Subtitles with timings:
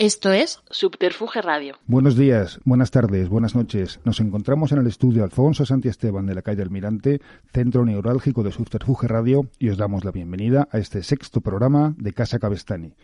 [0.00, 1.74] Esto es Subterfuge Radio.
[1.86, 4.00] Buenos días, buenas tardes, buenas noches.
[4.02, 7.20] Nos encontramos en el estudio Alfonso Santiesteban de la calle Almirante,
[7.52, 12.14] centro neurálgico de Subterfuge Radio, y os damos la bienvenida a este sexto programa de
[12.14, 12.94] Casa Cabestani.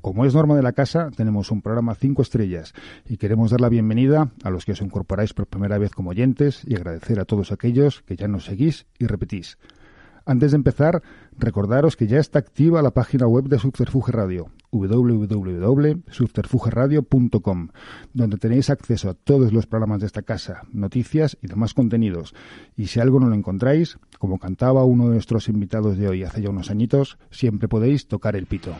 [0.00, 2.74] Como es norma de la casa, tenemos un programa cinco estrellas
[3.08, 6.62] y queremos dar la bienvenida a los que os incorporáis por primera vez como oyentes
[6.64, 9.58] y agradecer a todos aquellos que ya nos seguís y repetís.
[10.28, 11.04] Antes de empezar,
[11.38, 17.68] recordaros que ya está activa la página web de Subterfuge Radio, www.subterfugeradio.com,
[18.12, 22.34] donde tenéis acceso a todos los programas de esta casa, noticias y demás contenidos.
[22.76, 26.42] Y si algo no lo encontráis, como cantaba uno de nuestros invitados de hoy hace
[26.42, 28.74] ya unos añitos, siempre podéis tocar el pito.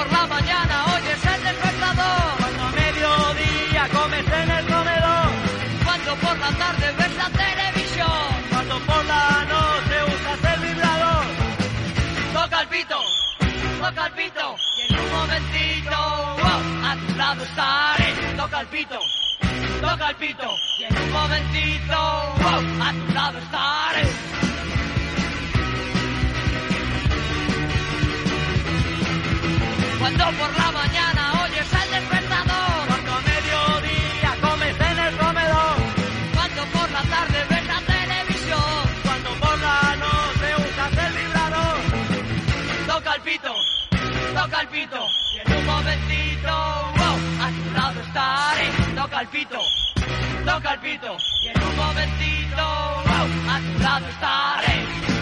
[0.00, 5.30] Por la mañana oyes el despertador, cuando a mediodía comes en el comedor,
[5.84, 11.24] cuando por la tarde ves la televisión, cuando por la noche usas el vibrador,
[12.32, 12.98] toca el pito,
[13.80, 15.96] toca el pito, y en un momentito,
[16.42, 18.98] wow, a tu lado estaré, toca el pito,
[19.82, 21.98] toca el pito, y en un momentito,
[22.40, 24.29] wow, a tu lado estaré.
[30.10, 35.76] Cuando por la mañana oyes el despertador, cuando a mediodía comes en el comedor,
[36.34, 41.76] cuando por la tarde ves la televisión, cuando por la noche usas el vibrador,
[42.88, 43.54] toca el pito,
[44.34, 49.58] toca el pito, y en un momentito, wow, a tu lado estaré, toca el pito,
[50.44, 52.64] toca el pito, y en un momentito,
[53.06, 55.19] wow, a tu lado estaré.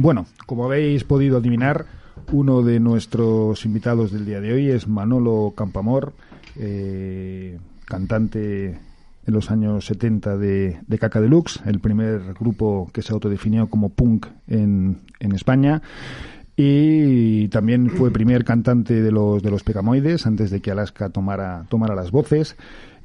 [0.00, 1.84] Bueno, como habéis podido adivinar,
[2.32, 6.14] uno de nuestros invitados del día de hoy es Manolo Campamor,
[6.56, 8.68] eh, cantante
[9.26, 14.28] en los años 70 de, Caca Deluxe, el primer grupo que se autodefinió como punk
[14.48, 15.82] en, en España.
[16.56, 21.66] Y también fue primer cantante de los, de los Pegamoides antes de que Alaska tomara,
[21.68, 22.56] tomara las voces.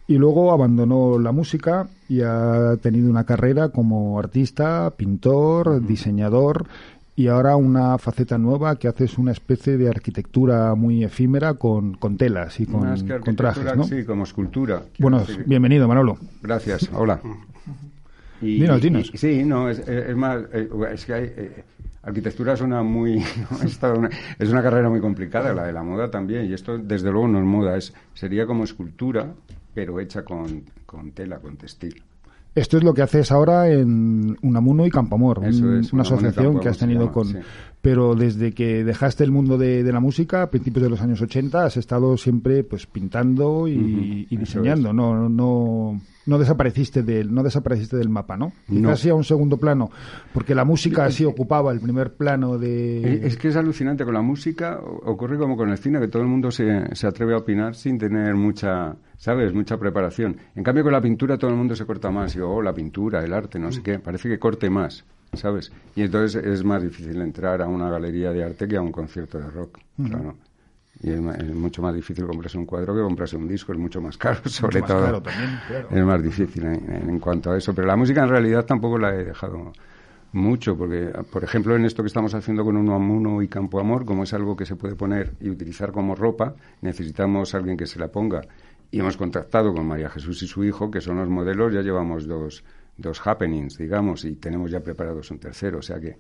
[0.08, 6.68] Y luego abandonó la música y ha tenido una carrera como artista, pintor, diseñador
[7.16, 11.94] y ahora una faceta nueva que hace es una especie de arquitectura muy efímera con,
[11.96, 13.64] con telas y con, que con trajes.
[13.88, 14.84] Sí, como escultura.
[15.00, 16.18] Bueno, decir- bienvenido, Manolo.
[16.44, 17.20] Gracias, hola.
[18.42, 19.12] Y- Dinos, dinos.
[19.14, 21.64] y- sí, no, es, es más, eh, es que hay, eh,
[22.04, 26.46] arquitectura es una muy, no, es una carrera muy complicada, la de la moda también,
[26.46, 29.34] y esto desde luego no es moda, es, sería como escultura,
[29.76, 32.02] pero hecha con, con tela, con textil.
[32.56, 36.28] Esto es lo que haces ahora en Unamuno y Campamor, Eso un- es, una Unamuno
[36.30, 37.28] asociación que has tenido llama, con...
[37.28, 37.38] sí.
[37.86, 41.22] Pero desde que dejaste el mundo de, de la música, a principios de los años
[41.22, 44.90] 80, has estado siempre pues pintando y, diseñando.
[44.90, 44.96] es.
[44.96, 48.54] No, no, no desapareciste del, no desapareciste del mapa, ¿no?
[48.70, 48.90] No.
[48.90, 49.92] Quizás a un segundo plano,
[50.34, 53.26] porque la música sí ocupaba el primer plano de.
[53.26, 56.28] Es que es alucinante con la música, ocurre como con el cine, que todo el
[56.28, 60.38] mundo se, se atreve a opinar sin tener mucha, ¿sabes?, mucha preparación.
[60.56, 62.36] En cambio, con la pintura todo el mundo se corta más.
[62.36, 65.06] Y, oh, la pintura, el arte, no sé qué, parece que corte más,
[65.38, 65.72] ¿sabes?
[65.96, 69.38] Y entonces es más difícil entrar a una galería de arte que a un concierto
[69.38, 70.36] de rock, claro.
[71.02, 74.02] Y es, es mucho más difícil comprarse un cuadro que comprarse un disco, es mucho
[74.02, 75.04] más caro, sobre más todo.
[75.04, 75.90] caro también, claro.
[75.92, 77.74] Es más difícil en, en cuanto a eso.
[77.74, 79.74] Pero la música en realidad tampoco la he dejado
[80.32, 84.06] mucho, porque, por ejemplo, en esto que estamos haciendo con Uno Amuno y Campo Amor,
[84.06, 87.86] como es algo que se puede poner y utilizar como ropa, necesitamos a alguien que
[87.88, 88.42] se la ponga.
[88.92, 92.28] Y hemos contactado con María Jesús y su hijo, que son los modelos, ya llevamos
[92.28, 92.64] dos,
[92.98, 96.18] dos happenings, digamos, y tenemos ya preparados un tercero, o sea que,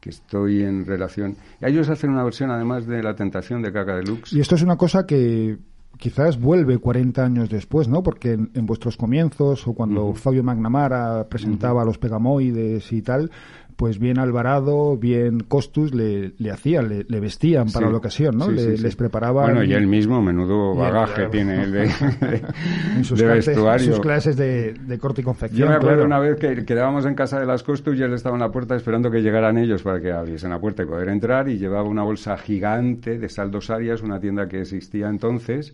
[0.00, 1.36] que estoy en relación.
[1.60, 4.32] Y ellos hacen una versión, además de La Tentación de Caca Deluxe.
[4.32, 5.58] Y esto es una cosa que
[5.96, 8.02] quizás vuelve 40 años después, ¿no?
[8.02, 13.30] Porque en, en vuestros comienzos o cuando Fabio Magnamara presentaba a los Pegamoides y tal,
[13.78, 17.92] pues bien Alvarado, bien Costus le, le hacían, le, le vestían para Sí.
[17.92, 18.46] la ocasión, ¿no?
[18.46, 22.42] Sí, Le- sí, les preparaban Bueno, y él mismo, menudo él, bagaje tiene de, de-
[22.96, 23.86] en sus, de clases, en vestuario.
[23.86, 25.60] sus clases de, de corte y confección.
[25.60, 26.06] Yo me acuerdo claro.
[26.06, 28.74] una vez que quedábamos en casa de las Costus y él estaba en la puerta
[28.74, 32.02] esperando que llegaran ellos para que abriesen la puerta y poder entrar y llevaba una
[32.02, 35.72] bolsa gigante de Saldos Arias, una tienda que existía entonces.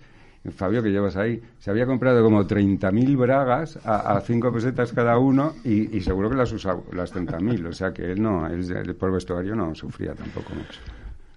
[0.53, 5.19] Fabio, que llevas ahí, se había comprado como 30.000 bragas a, a 5 pesetas cada
[5.19, 7.69] uno y, seguro que las usaba las 30.000.
[7.69, 10.81] O sea que él no, él, él por vestuario no sufría tampoco mucho.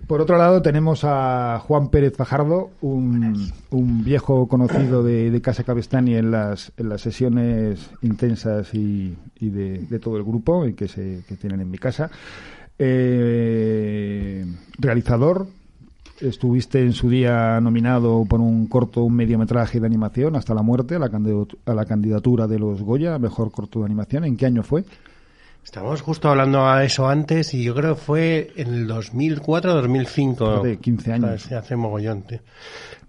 [0.08, 5.64] Por otro lado, tenemos a Juan Pérez Fajardo, un, un viejo conocido de, de Casa
[5.64, 10.74] Cabestani en las, en las sesiones intensas y, y de, de todo el grupo y
[10.74, 12.10] que, se, que tienen en mi casa.
[12.80, 14.46] Eh,
[14.78, 15.48] realizador,
[16.22, 20.96] estuviste en su día nominado por un corto, un mediometraje de animación, Hasta la muerte,
[20.96, 21.10] a la,
[21.66, 24.24] a la candidatura de los Goya, a mejor corto de animación.
[24.26, 24.84] ¿En qué año fue?
[25.64, 29.76] Estamos justo hablando a eso antes y yo creo que fue en el 2004 o
[29.76, 30.48] 2005.
[30.62, 31.42] Hace 15 años.
[31.44, 32.40] Sí, hace mogollón, tío.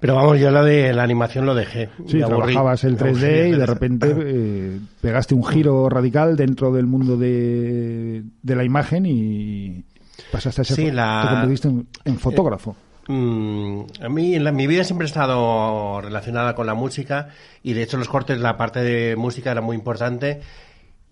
[0.00, 1.88] Pero vamos, yo lo de la animación lo dejé.
[2.08, 6.72] Sí, trabajabas el Me aburrí 3D y de repente eh, pegaste un giro radical dentro
[6.72, 9.84] del mundo de, de la imagen y
[10.32, 12.75] pasaste a ser Sí, la- te convertiste en, en fotógrafo.
[13.08, 17.28] Mm, a mí, en la- mi vida siempre ha estado relacionada con la música
[17.62, 20.40] y de hecho los cortes, la parte de música era muy importante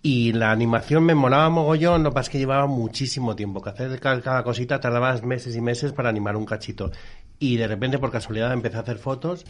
[0.02, 3.70] y la animación me molaba mogollón, lo que pasa es que llevaba muchísimo tiempo, que
[3.70, 3.98] hacer.
[3.98, 6.92] Ca- cada, cosita tardabas meses y meses para animar un cachito.
[7.38, 9.46] Y de repente por casualidad empecé a hacer fotos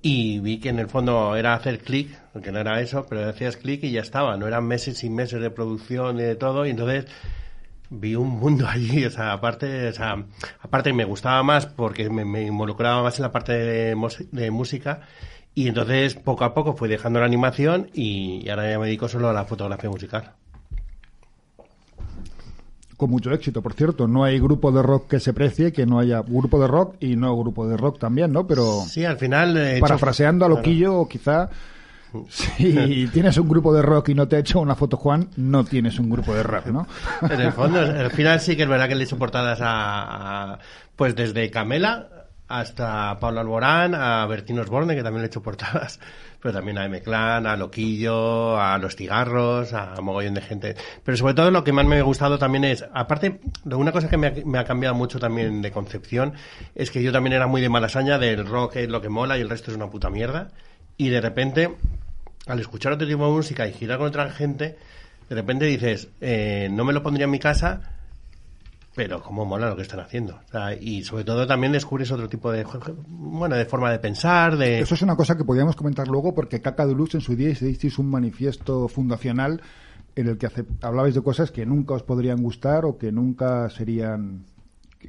[0.00, 3.56] y vi que en el fondo era hacer clic, aunque no era eso, pero hacías
[3.56, 6.66] clic y ya estaba, no eran meses y meses de producción y de todo.
[6.66, 7.06] Y entonces
[7.90, 10.24] vi un mundo allí, o sea, aparte, o sea,
[10.60, 13.96] aparte me gustaba más porque me, me involucraba más en la parte de,
[14.32, 15.00] de música
[15.54, 19.28] y entonces poco a poco fui dejando la animación y, ahora ya me dedico solo
[19.28, 20.32] a la fotografía musical.
[22.96, 24.06] Con mucho éxito, por cierto.
[24.06, 27.16] No hay grupo de rock que se precie que no haya grupo de rock y
[27.16, 28.46] no grupo de rock también, ¿no?
[28.46, 29.56] Pero Sí, al final...
[29.56, 30.60] he hecho- parafraseando a Claro.
[30.60, 31.50] Loquillo, quizá
[32.28, 35.64] si tienes un grupo de rock y no te ha hecho una foto Juan, no
[35.64, 36.86] tienes un grupo de rock, ¿no?
[37.30, 40.52] En el fondo, al final sí que es verdad que le he hecho portadas a,
[40.54, 40.58] a-
[40.96, 42.08] pues desde Camela
[42.46, 45.98] hasta Pablo Alborán, a Bertino Osborne, que también le he hecho portadas,
[46.40, 50.76] pero también a M-Clan, a Loquillo, a Los Tigarros, a mogollón de gente.
[51.02, 54.18] Pero sobre todo lo que más me ha gustado también es, aparte, una cosa que
[54.18, 56.34] me ha, me ha cambiado mucho también de concepción,
[56.74, 59.40] es que yo también era muy de malasaña del rock es lo que mola y
[59.40, 60.50] el resto es una puta mierda.
[60.98, 61.74] Y de repente,
[62.46, 64.76] al escuchar otro tipo de música y girar con otra gente,
[65.28, 67.80] de repente dices, eh, no me lo pondría en mi casa,
[68.94, 70.34] pero cómo mola lo que están haciendo.
[70.46, 72.64] O sea, y sobre todo también descubres otro tipo de,
[73.08, 74.80] bueno, de forma de pensar, de...
[74.80, 77.48] Eso es una cosa que podríamos comentar luego porque Caca de Luz en su día
[77.50, 79.60] hicisteis un manifiesto fundacional
[80.14, 83.68] en el que hace- hablabais de cosas que nunca os podrían gustar o que nunca
[83.70, 84.44] serían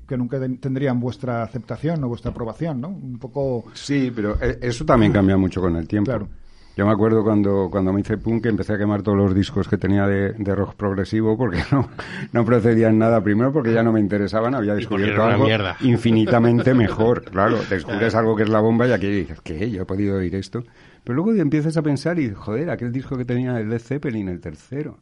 [0.07, 2.89] que- nunca ten- tendrían vuestra aceptación o vuestra aprobación, ¿no?
[2.89, 6.09] Un poco Sí, pero e- eso también cambia mucho con el tiempo.
[6.09, 6.27] Claro.
[6.75, 9.69] Yo me acuerdo cuando, cuando me hice punk que empecé a quemar todos los discos
[9.69, 11.89] que tenía de, de rock progresivo porque no,
[12.33, 13.24] no procedían nada.
[13.24, 15.77] Primero porque ya no me interesaban, había descubierto algo mierda.
[15.81, 17.24] infinitamente mejor.
[17.24, 19.72] Claro, descubres algo que es la bomba y aquí dices, ¿qué?
[19.72, 20.63] Yo he podido oír esto.
[21.06, 24.42] Pero luego empiezas a pensar y, joder, aquel disco que tenía el Led Zeppelin, el
[24.42, 24.98] tercero,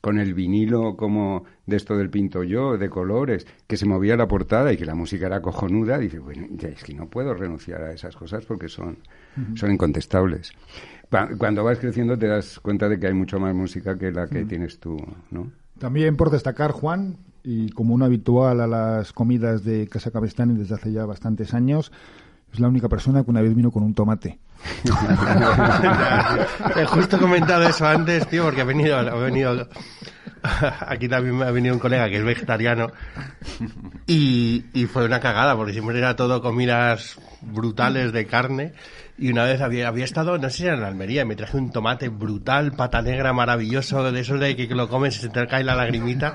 [0.00, 4.26] con el vinilo como de esto del pinto yo, de colores, que se movía la
[4.26, 7.82] portada y que la música era cojonuda, dices, bueno, ya es que no puedo renunciar
[7.82, 8.98] a esas cosas porque son,
[9.54, 10.52] son incontestables.
[11.38, 14.44] Cuando vas creciendo te das cuenta de que hay mucho más música que la que
[14.44, 14.96] tienes tú,
[15.30, 15.50] ¿no?
[15.78, 20.74] También por destacar, Juan, y como un habitual a las comidas de Casa Cabestani desde
[20.74, 21.92] hace ya bastantes años,
[22.52, 24.38] es la única persona que una vez vino con un tomate.
[26.76, 29.68] He justo comentado eso antes, tío, porque ha venido, ha venido
[30.86, 32.88] aquí también me ha venido un colega que es vegetariano
[34.06, 38.72] y, y fue una cagada porque siempre era todo comidas brutales de carne
[39.18, 41.56] y una vez había, había estado, no sé si era en Almería, y me traje
[41.56, 45.46] un tomate brutal, pata negra maravilloso, de esos de que lo comes y se te
[45.46, 46.34] cae la lagrimita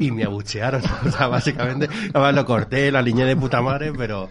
[0.00, 4.30] y me abuchearon, o sea, básicamente, además lo corté, la liñé de puta madre, pero...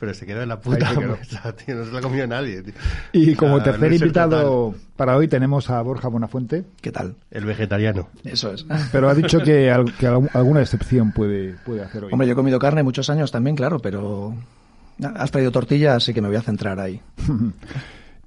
[0.00, 2.74] Pero se quedó en la puta mesa, tío, no se lo ha comido nadie, tío.
[3.12, 7.14] Y como tercer invitado para hoy tenemos a Borja Buenafuente, ¿Qué tal?
[7.30, 8.08] El vegetariano.
[8.24, 8.66] Eso es.
[8.92, 12.12] pero ha dicho que, al- que algún- alguna excepción puede, puede hacer hoy.
[12.12, 14.34] Hombre, yo he comido carne muchos años también, claro, pero
[15.16, 17.00] has traído tortilla, así que me voy a centrar ahí.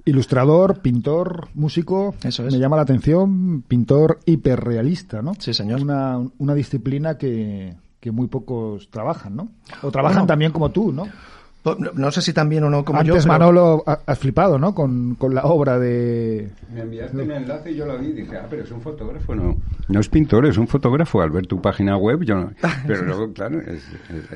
[0.05, 2.15] Ilustrador, pintor, músico.
[2.23, 2.53] Eso es.
[2.53, 5.33] Me llama la atención, pintor hiperrealista, ¿no?
[5.37, 5.81] Sí, señor.
[5.81, 9.49] Una, una disciplina que, que muy pocos trabajan, ¿no?
[9.81, 10.27] O trabajan Bueno.
[10.27, 11.07] también como tú, ¿no?
[11.75, 13.21] No- No sé si también o no como Antes yo.
[13.21, 14.73] pero- Manolo ha, ha flipado, ¿no?
[14.75, 16.49] Con, con la obra de...
[16.73, 19.35] Me enviaste un enlace y yo lo vi y dije, ah, pero es un fotógrafo,
[19.35, 19.57] no.
[19.87, 21.21] No es pintor, es un fotógrafo.
[21.21, 22.51] Al ver tu página web, yo no.
[22.87, 23.81] Pero luego, claro, es,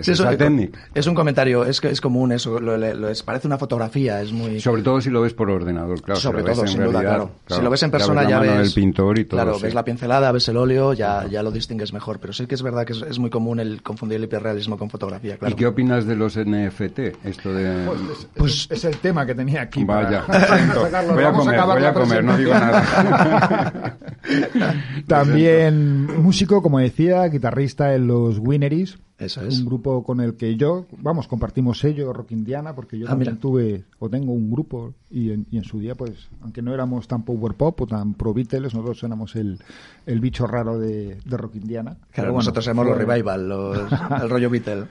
[0.07, 0.79] es, Sí, técnica.
[0.93, 4.21] Es un comentario, es que es común eso, lo, lo- lo es- parece una fotografía,
[4.21, 4.59] es muy...
[4.61, 6.19] Sobre todo si lo ves por ordenador, claro.
[6.19, 7.31] Sobre todo, sin duda, claro.
[7.47, 8.61] Si lo ves en persona la ya mano ves...
[8.61, 9.41] del pintor y todo.
[9.41, 9.63] Claro, sí.
[9.63, 12.19] ves la pincelada, ves el óleo, ya, ya lo distingues mejor.
[12.19, 14.89] Pero sí que es verdad que es, es muy común el confundir el hiperrealismo con
[14.89, 15.53] fotografía, claro.
[15.53, 17.20] ¿Y qué opinas de los NFT?
[17.23, 17.87] Esto de...
[18.35, 19.83] Pues es el tema que tenía aquí.
[19.83, 23.97] Vaya, para voy a comer, voy a comer, no digo nada.
[25.07, 28.97] También músico, como decía, guitarrista en los Wineries.
[29.19, 29.59] Eso es.
[29.59, 33.33] Un grupo con el que yo, vamos, compartimos sello Rock Indiana, porque yo Ah, también
[33.33, 33.39] mira.
[33.41, 37.07] tuve o tengo un grupo y en, y en su día, pues, aunque no éramos
[37.07, 39.59] tan power pop o tan pro Beatles, nosotros éramos el,
[40.07, 41.97] el bicho raro de, de Rock Indiana.
[42.11, 43.77] Claro, bueno, nosotros somos los revival, los,
[44.23, 44.85] el rollo Beatle.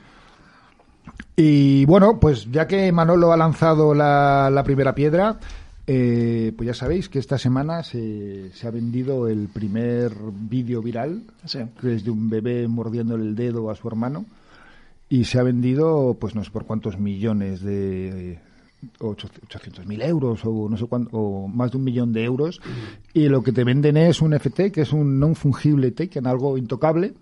[1.36, 5.38] Y bueno, pues ya que Manolo ha lanzado la, la primera piedra,
[5.86, 11.22] eh, pues ya sabéis que esta semana se, se ha vendido el primer vídeo viral,
[11.44, 11.60] Sí.
[11.80, 14.24] que es de un bebé mordiendo el dedo a su hermano,
[15.08, 18.38] y se ha vendido, pues no sé por cuántos millones de...
[18.98, 22.62] 800 mil euros o no sé cuánto, o más de un millón de euros
[23.12, 26.56] y lo que te venden es un FT que es un non fungible token, algo
[26.56, 27.12] intocable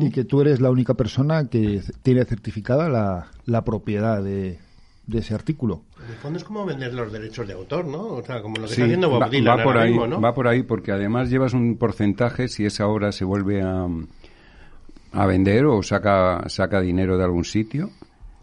[0.00, 4.58] y que tú eres la única persona que tiene certificada la, la propiedad de,
[5.06, 5.82] de ese artículo.
[6.04, 8.02] En el fondo es como vender los derechos de autor, ¿no?
[8.02, 10.06] O sea, como lo que Sí, está haciendo Bob va, Dylan va por ahí, mismo,
[10.06, 10.20] ¿no?
[10.20, 13.86] va por ahí porque además llevas un porcentaje si esa obra se vuelve a,
[15.12, 17.90] a vender o saca saca dinero de algún sitio.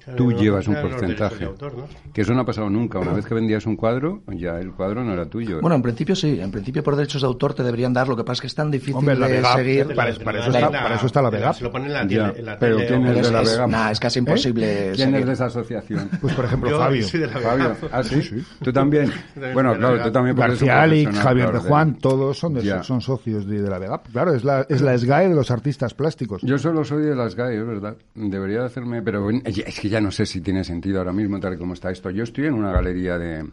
[0.03, 1.35] Claro, Tú llevas un porcentaje.
[1.39, 1.83] de autor, ¿no?
[2.13, 2.99] Que eso no ha pasado nunca.
[2.99, 5.61] Una vez que vendías un cuadro, ya el cuadro no era tuyo.
[5.61, 8.23] Bueno, en principio sí, en principio por derechos de autor te deberían dar, lo que
[8.23, 9.95] pasa es que es tan difícil Hombre, la de Vega, seguir.
[9.95, 11.53] para- para eso La- está- la- para eso está la la- Vega.
[11.53, 13.41] Se lo ponen en la, Ya, tele, en la pero tele, ¿quién es de la
[13.41, 13.67] es- Vega?
[13.67, 15.15] nah, es casi imposible ¿Quién seguir.
[15.21, 16.09] es de esa asociación?
[16.21, 17.03] Pues por ejemplo Yo Fabio.
[17.07, 17.49] soy de la Vega.
[17.75, 17.89] Fabio.
[17.91, 18.43] ¿Ah, sí?
[18.63, 19.11] ¿Tú también?
[19.53, 23.45] Bueno, la claro, tú también García Alix, Javier de Juan, todos son, de- son socios
[23.47, 24.01] de, de la Vega.
[24.11, 26.41] Claro, es la, es la SGAE de los artistas plásticos.
[26.41, 27.95] Yo solo soy de las GAE, es verdad.
[28.15, 31.39] Debería de hacerme, pero bueno, es que ya no sé si tiene sentido ahora mismo
[31.39, 32.09] tal y como está esto.
[32.09, 33.45] Yo estoy en una galería de,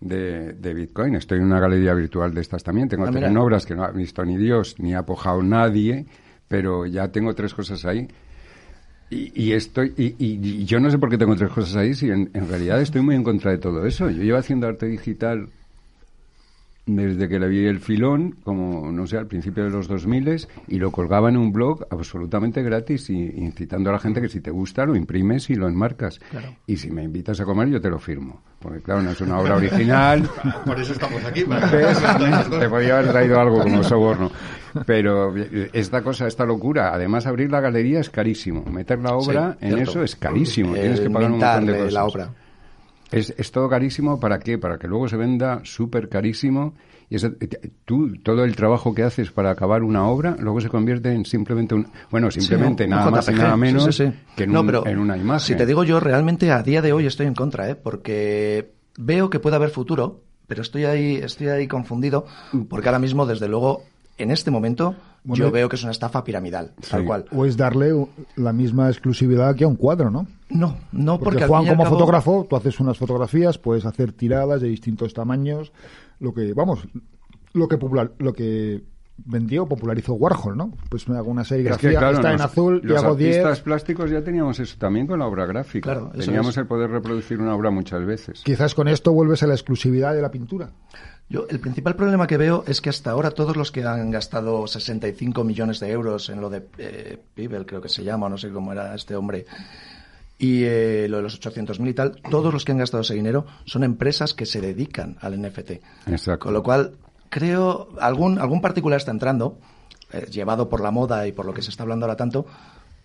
[0.00, 2.88] de, de Bitcoin, estoy en una galería virtual de estas también.
[2.88, 6.06] Tengo Ah, tres obras que no ha visto ni Dios ni ha apojado nadie,
[6.48, 8.08] pero ya tengo tres cosas ahí.
[9.10, 11.94] Y, y estoy y, y- y yo no sé por qué tengo tres cosas ahí,
[11.94, 14.08] si en, en realidad estoy muy en contra de todo eso.
[14.08, 15.48] Yo llevo haciendo arte digital
[16.96, 20.78] desde que le vi el filón, como no sé, al principio de los 2000 y
[20.78, 24.50] lo colgaba en un blog absolutamente gratis y incitando a la gente que si te
[24.50, 26.20] gusta lo imprimes y lo enmarcas.
[26.66, 29.38] Y si me invitas a comer yo te lo firmo, porque claro, no es una
[29.38, 30.28] obra original.
[30.66, 31.44] Por eso estamos aquí.
[31.44, 34.30] Te podía haber traído algo como soborno.
[34.86, 35.34] Pero
[35.72, 38.64] esta cosa, esta locura, además abrir la galería es carísimo.
[38.70, 39.90] Meter la obra Sí, en cierto.
[39.90, 40.74] eso es carísimo.
[40.76, 41.92] El Tienes que pagar un montón de de cosas.
[41.94, 42.30] la obra.
[43.12, 44.56] Es, es todo carísimo, ¿para qué?
[44.58, 46.74] Para que luego se venda súper carísimo.
[47.08, 47.48] Y eso, eh,
[47.84, 51.74] tú, todo el trabajo que haces para acabar una obra, luego se convierte en simplemente
[51.74, 51.88] un...
[52.10, 54.12] Bueno, simplemente un nada más y nada menos sí, sí.
[54.36, 55.40] que en, No, un- pero en una imagen.
[55.40, 57.74] Si te digo yo, realmente a día de hoy estoy en contra, ¿eh?
[57.74, 62.26] porque veo que puede haber futuro, pero estoy ahí, estoy ahí confundido,
[62.68, 63.82] porque ahora mismo, desde luego,
[64.22, 67.06] en este momento, Bueno, yo veo que es una estafa piramidal, tal Sí.
[67.06, 67.24] cual.
[67.32, 67.92] O es darle
[68.36, 70.26] la misma exclusividad que a un cuadro, ¿no?
[70.48, 74.60] No, no, porque, Juan, y como cabo- fotógrafo, tú haces unas fotografías, puedes hacer tiradas
[74.60, 75.72] de distintos tamaños,
[76.18, 76.86] lo que, vamos,
[77.52, 78.82] lo que popular, lo que
[79.22, 80.72] vendió, popularizó Warhol, ¿no?
[80.88, 83.36] Pues me hago una Es serigrafía, que, claro, está en azul, y los hago 10.
[83.36, 85.92] artistas plásticos ya teníamos eso también con la obra gráfica.
[85.92, 86.56] Claro, teníamos es.
[86.56, 88.40] el poder reproducir una obra muchas veces.
[88.42, 90.70] Quizás con esto vuelves a la exclusividad de la pintura.
[91.30, 94.66] Yo, el principal problema que veo es que hasta ahora todos los que han gastado
[94.66, 98.50] 65 millones de euros en lo de eh, Pibel, creo que se llama, no sé
[98.50, 99.46] cómo era este hombre,
[100.38, 103.46] y eh, lo de los 800.000 y tal, todos los que han gastado ese dinero
[103.64, 105.70] son empresas que se dedican al NFT.
[106.08, 106.46] Exacto.
[106.46, 106.96] Con lo cual,
[107.28, 109.56] creo, algún, algún particular está entrando,
[110.12, 112.44] eh, llevado por la moda y por lo que se está hablando ahora tanto,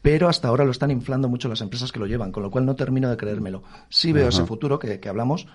[0.01, 2.65] pero hasta ahora lo están inflando mucho las empresas que lo llevan, con lo cual
[2.65, 3.61] no termino de creérmelo.
[3.89, 5.45] Sí veo ese futuro que, que hablamos,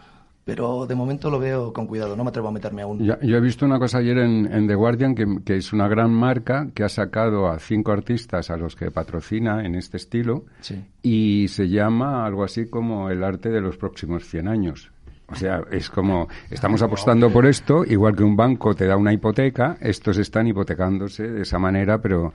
[0.44, 2.98] pero de momento lo veo con cuidado, no me atrevo a meterme aún.
[3.04, 5.86] Ya- yo he visto una cosa ayer en, en The Guardian que, que es una
[5.88, 10.44] gran marca que ha sacado a cinco artistas a los que patrocina en este estilo
[10.60, 10.82] Sí.
[11.02, 14.90] y se llama algo así como el arte de los próximos 100 años.
[15.32, 19.12] O sea, es como, estamos apostando por esto, igual que un banco te da una
[19.12, 22.32] hipoteca, estos están hipotecándose de esa manera, pero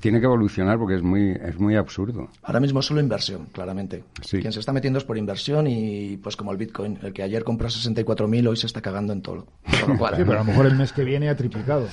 [0.00, 2.28] tiene que evolucionar porque es muy, es muy absurdo.
[2.42, 4.04] Ahora mismo es solo inversión, claramente.
[4.22, 4.40] Sí.
[4.40, 7.42] Quien se está metiendo es por inversión y pues como el Bitcoin, el que ayer
[7.42, 9.46] compró 64.000 hoy se está cagando en todo.
[9.80, 11.88] Con lo cual, Sí, pero a lo mejor el mes que viene ha triplicado.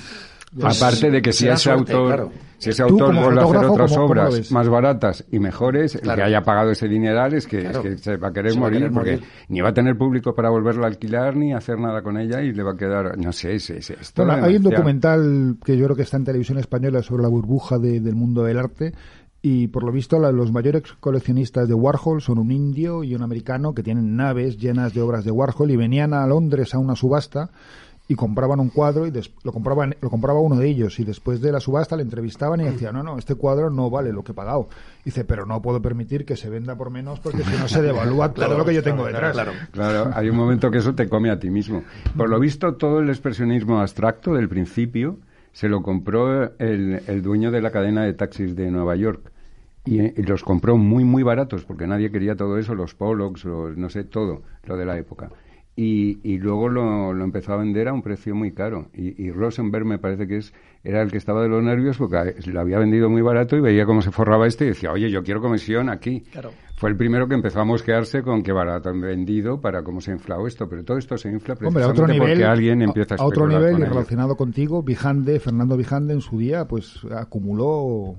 [0.61, 2.31] Aparte de que si ese suerte, autor, claro.
[2.57, 5.95] si ese autor vuelve a hacer otras ¿cómo- cómo lo obras más baratas y mejores,
[5.95, 8.59] el que haya pagado ese dineral es que, es que se va a querer Se
[8.59, 9.27] va a morir querer porque morir.
[9.47, 12.51] ni va a tener público para volverla a alquilar ni hacer nada con ella y
[12.51, 15.95] le va a quedar, no sé, es, es, Bueno, hay un documental que yo creo
[15.95, 18.93] que está en televisión española sobre la burbuja de- del mundo del arte
[19.41, 23.23] y por lo visto la- los mayores coleccionistas de Warhol son un indio y un
[23.23, 26.95] americano que tienen naves llenas de obras de Warhol y venían a Londres a una
[26.95, 27.49] subasta
[28.11, 31.39] y compraban un cuadro y des- lo compraban lo compraba uno de ellos y después
[31.39, 34.33] de la subasta le entrevistaban y decía no no este cuadro no vale lo que
[34.33, 34.67] he pagado
[35.05, 38.33] dice pero no puedo permitir que se venda por menos porque si no se devalúa
[38.33, 39.33] todo lo que yo tengo detrás
[39.71, 41.83] Claro, hay un momento que eso te come a ti mismo.
[42.17, 45.17] Por lo visto, todo el expresionismo abstracto del principio
[45.53, 49.31] se lo compró el, el dueño de la cadena de taxis de Nueva York.
[49.85, 53.45] Y, eh, y los compró muy, muy baratos, porque nadie quería todo eso, los Pollocks,
[53.45, 55.29] los, no sé, todo, lo de la época.
[55.73, 58.87] Y, y luego lo, lo empezó a vender a un precio muy caro.
[58.93, 62.35] Y, y Rosenberg me parece que es era el que estaba de los nervios porque
[62.47, 65.23] lo había vendido muy barato y veía cómo se forraba este y decía, oye, yo
[65.23, 66.21] quiero comisión aquí.
[66.31, 66.51] Claro.
[66.75, 70.11] Fue el primero que empezó a mosquearse con qué barato han vendido para cómo se
[70.11, 70.67] ha inflado esto.
[70.67, 73.25] Pero todo esto se infla Hombre, a precisamente otro nivel, porque alguien empieza a, a
[73.25, 78.15] otro nivel con y relacionado contigo, Vijande, Fernando Vijande en su día, pues acumuló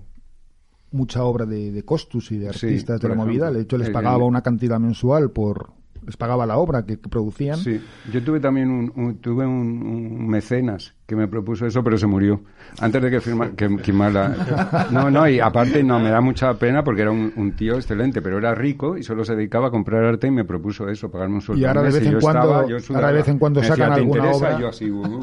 [0.90, 3.50] mucha obra de, de costus y de Sí, artistas de la movida.
[3.50, 5.71] De hecho, les El- pagaba una cantidad mensual por
[6.06, 7.56] les pagaba la obra que, que producían.
[7.59, 7.80] Sí,
[8.12, 12.06] yo tuve también un, un- tuve un, un mecenas que me propuso eso, pero se
[12.06, 12.40] murió
[12.80, 14.88] antes de que firma, que firmara.
[14.90, 18.23] No, no, y aparte no me da mucha pena porque era un, un tío excelente,
[18.23, 21.35] pero era rico y solo se dedicaba a comprar arte y me propuso eso, pagarme
[21.37, 21.61] un sueldo.
[21.61, 24.00] Y ahora de vez en cuando- estaba- ahora de vez en cuando sacan decía, ¿te
[24.00, 24.59] alguna obra.
[24.61, 25.21] Yo así, uh,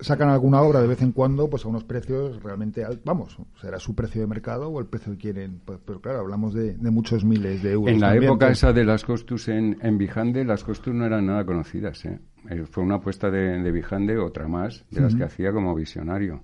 [0.00, 3.00] Sacan alguna obra de vez en cuando, pues a unos precios realmente altos.
[3.04, 5.60] Vamos, será su precio de mercado o el precio que quieren.
[5.64, 7.88] Pues, pero claro, hablamos de, de muchos miles de euros.
[7.92, 11.04] En la también, época entonces- esa de las costus en, en Vijande, las costus no
[11.06, 12.04] eran nada conocidas.
[12.04, 12.18] ¿eh?
[12.50, 16.42] Eh, Fue una apuesta de, de Vijande, otra más, de las que hacía como visionario.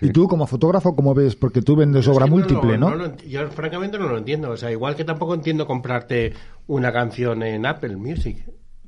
[0.00, 1.36] Y tú, como fotógrafo, ¿cómo ves?
[1.36, 3.04] Porque tú vendes obra múltiple, lo- ¿no?
[3.06, 4.50] ent- yo francamente no lo entiendo.
[4.50, 6.32] O sea, igual que tampoco entiendo comprarte
[6.66, 8.44] una canción en Apple Music.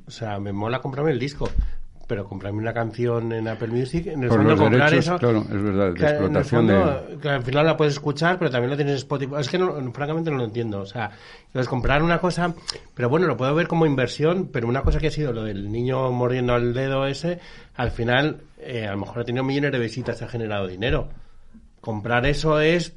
[0.06, 1.48] O sea, me mola comprarme el disco.
[2.10, 5.18] Pero comprarme una canción en Apple Music, en el Por fondo los comprar derechos, eso...
[5.18, 8.36] claro, es verdad, de que el explotación fondo, de- que al final la puedes escuchar,
[8.36, 9.34] pero también lo tienes en Spotify.
[9.38, 10.80] Es que no, francamente no lo entiendo.
[10.80, 11.12] O sea,
[11.54, 12.52] es comprar una cosa,
[12.94, 15.70] pero bueno, lo puedo ver como inversión, pero una cosa que ha sido lo del
[15.70, 17.38] niño mordiendo al dedo ese,
[17.76, 21.08] al final, eh, a lo mejor ha tenido millones de visitas ha generado dinero.
[21.80, 22.96] Comprar eso es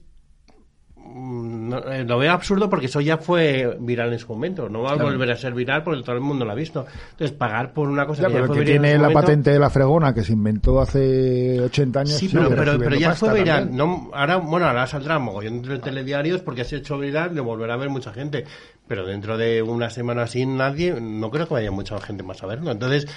[1.06, 4.70] no, eh, lo veo absurdo porque eso ya fue viral en su momento.
[4.70, 6.86] No va a volver a ser viral porque todo el mundo lo ha visto.
[7.12, 9.02] Entonces, pagar por una cosa Ya, que pero ya fue que viral en tiene su
[9.02, 12.14] la momento- patente de la fregona que se inventó hace 80 años.
[12.14, 13.76] Sí, pero, pero, pero ya fue viral.
[13.76, 17.78] No, ahora, bueno, ahora saldrá mogollón de telediarios porque has hecho viral, lo volverá a
[17.78, 18.46] ver mucha gente.
[18.88, 22.48] Pero dentro de una semana sin nadie, no creo que vaya mucha gente más a
[22.48, 22.72] verlo.
[22.72, 23.08] Entonces,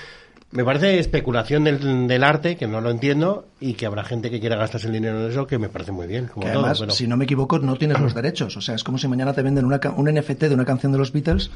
[0.52, 4.40] me parece especulación del, del arte, que no lo entiendo, y que habrá gente que
[4.40, 6.26] quiera gastarse el dinero en eso, que me parece muy bien.
[6.28, 8.56] Como Que todo, además, pero- si no me equivoco, no tienes los derechos.
[8.56, 10.98] O sea, es como si mañana te venden una un NFT de una canción de
[10.98, 11.50] los Beatles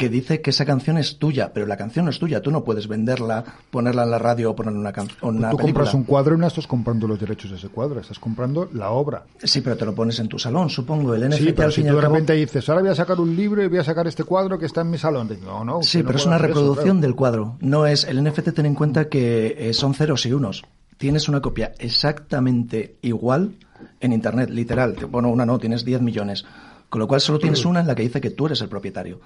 [0.00, 2.40] que dice que esa canción es tuya, pero la canción no es tuya.
[2.40, 5.36] Tú no puedes venderla, ponerla en la radio o ponerla en una, can- o en
[5.36, 5.84] una Tú película.
[5.84, 8.90] compras un cuadro y no estás comprando los derechos de ese cuadro, estás comprando la
[8.90, 9.24] obra.
[9.44, 11.14] Sí, pero te lo pones en tu salón, supongo.
[11.14, 13.36] El NFT Sí, pero al si tú de cabo- dices, ahora voy a sacar un
[13.36, 15.28] libro y voy a sacar este cuadro que está en mi salón.
[15.44, 15.82] No, no.
[15.82, 17.00] Sí, no pero es una eso, reproducción claro.
[17.00, 17.56] del cuadro.
[17.60, 18.52] No es el NFT.
[18.54, 20.64] Ten en cuenta que eh, son ceros y unos.
[20.96, 23.56] Tienes una copia exactamente igual
[24.00, 24.96] en internet, literal.
[25.10, 26.44] Bueno, una no, tienes 10 millones.
[26.88, 29.20] Con lo cual solo tienes una en la que dice que tú eres el propietario.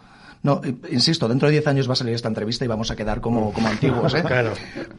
[0.45, 2.95] No, eh, insisto, dentro de 10 años va a salir esta entrevista y vamos a
[2.97, 4.23] quedar como, como antiguos, ¿eh?
[4.27, 4.53] Claro.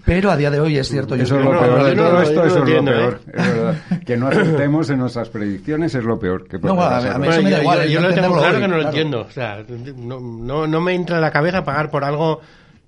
[0.04, 1.16] Pero a día de hoy es cierto.
[1.16, 3.22] yo Eso es creo- lo no, peor no, de todo esto, eso es lo peor.
[3.28, 3.32] ¿eh?
[3.36, 3.76] es verdad.
[4.06, 7.42] Que no acertemos en nuestras predicciones es lo peor que No, a- a mí eso
[7.44, 8.90] me da igual, yo- yo yo lo tengo entenderlo claro hoy, que no lo claro.
[8.98, 9.22] entiendo.
[9.22, 9.64] O sea,
[9.98, 12.42] no, no, no me entra en la cabeza pagar por algo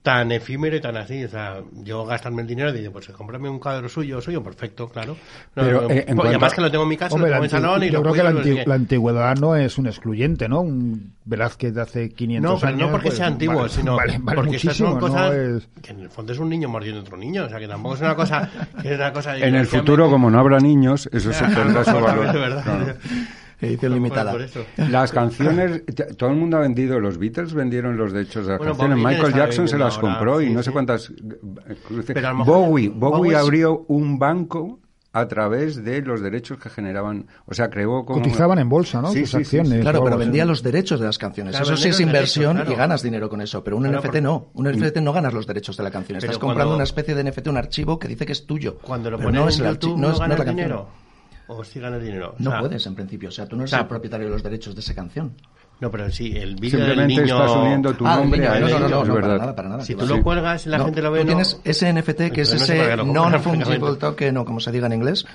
[0.07, 1.25] tan efímero y tan así.
[1.25, 4.87] O sea, yo gastarme el dinero y digo, pues comprarme un cuadro suyo, suyo, perfecto,
[4.87, 5.17] claro.
[5.53, 7.13] No, Pero, no, eh, en y cuanto además a- que lo tengo en mi casa,
[7.15, 8.23] Hombre, lo tengo en salón y yo lo creo que
[8.55, 10.61] la, la antigüedad no es un excluyente, ¿no?
[10.61, 12.79] Un Velázquez de hace 500 No, pero años.
[12.81, 15.67] no porque pues, sea antiguo, vale- sino vale- vale porque estas son cosas no es-
[15.81, 17.95] que en el fondo es un niño mordiendo a otro niño, o sea que tampoco
[17.95, 18.49] es una cosa
[18.81, 21.99] que es una cosa En el futuro, como no habrá niños, eso se perderá su
[21.99, 22.97] valor.
[23.59, 24.31] Edición limitada.
[24.33, 24.89] Por.
[24.89, 25.83] Las canciones,
[26.17, 29.11] todo el mundo ha vendido, los Beatles vendieron los derechos de las Bueno, canciones, Bob
[29.11, 32.11] Michael Jackson se las ahora, compró y sí, no sé cuántas eh, cruces.
[32.13, 34.79] Pero a lo mejor- Bowie, Bowie Bowie es- abrió un banco
[35.13, 38.21] a través de los derechos que generaban, o sea, creó como...
[38.21, 39.07] Cotizaban en bolsa, ¿no?
[39.11, 39.71] Sí, Sus sí, acciones.
[39.73, 39.79] sí.
[39.79, 41.55] Claro, pero vendía los derechos de las canciones.
[41.55, 42.71] Claro, Eso sí es inversión derechos, claro.
[42.73, 43.63] y ganas dinero con eso.
[43.63, 44.51] Pero un Claro, NFT no.
[44.53, 46.19] Un NFT no ganas los derechos de la canción.
[46.19, 48.77] Pero Estás comprando cuando- una especie de NFT, un archivo que dice que es tuyo.
[48.79, 50.85] Cuando lo pones no es en el YouTube, archi- ¿no, no es- no es canción.
[51.47, 51.59] Dinero?
[51.59, 52.35] ¿O sí ganas dinero?
[52.39, 53.29] O No sea, puedes, en principio.
[53.29, 55.33] O sea, tú no eres o sea, el propietario de los derechos de esa canción.
[55.79, 57.35] No, pero sí, el vídeo del Simplemente niño...
[57.43, 59.37] estás uniendo tu Ah, nombre a no, no, no, no, es no, para verdad.
[59.39, 59.83] nada, para nada.
[59.83, 61.29] Si tú lo cuelgas y la No, gente lo ve, tú no...
[61.29, 65.25] tienes ese NFT que es no ese non-fungible token o como se diga en inglés,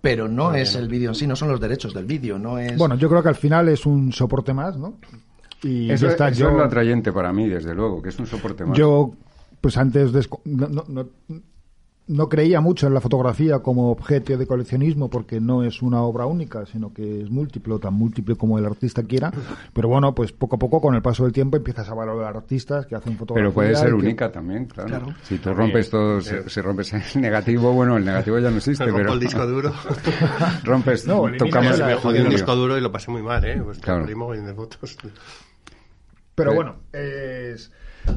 [0.00, 2.76] pero no es el vídeo en sí, no son los derechos del vídeo, no es...
[2.78, 4.98] Bueno, yo creo que al final es un soporte más, ¿no?
[5.62, 6.28] Y Eso, está.
[6.28, 8.76] eso yo, es lo atrayente para mí, desde luego, que es un soporte más.
[8.76, 9.12] yo,
[9.60, 11.06] pues antes desco- no, no,
[12.12, 16.26] no, creía mucho en la fotografía como objeto de coleccionismo porque no es una obra
[16.26, 19.32] única, sino que es múltiple, tan múltiple como el artista quiera.
[19.72, 22.86] Pero bueno, pues poco a poco, con el paso del tiempo, empiezas a valorar artistas
[22.86, 23.44] que hacen fotografía.
[23.50, 24.88] Pero puede ser que- única también, claro.
[24.88, 25.06] Claro.
[25.22, 28.84] Si tú rompes todo, si, si rompes el negativo, bueno, el negativo ya no existe,
[28.84, 29.12] pero...
[29.12, 29.72] el disco duro.
[30.64, 33.60] rompes, No, tocamos me jodí un el disco duro y lo pasé muy mal, ¿eh?
[33.62, 34.06] Pues Claro.
[34.06, 34.96] de fotos.
[36.34, 36.56] Pero Sí.
[36.56, 37.70] bueno, es...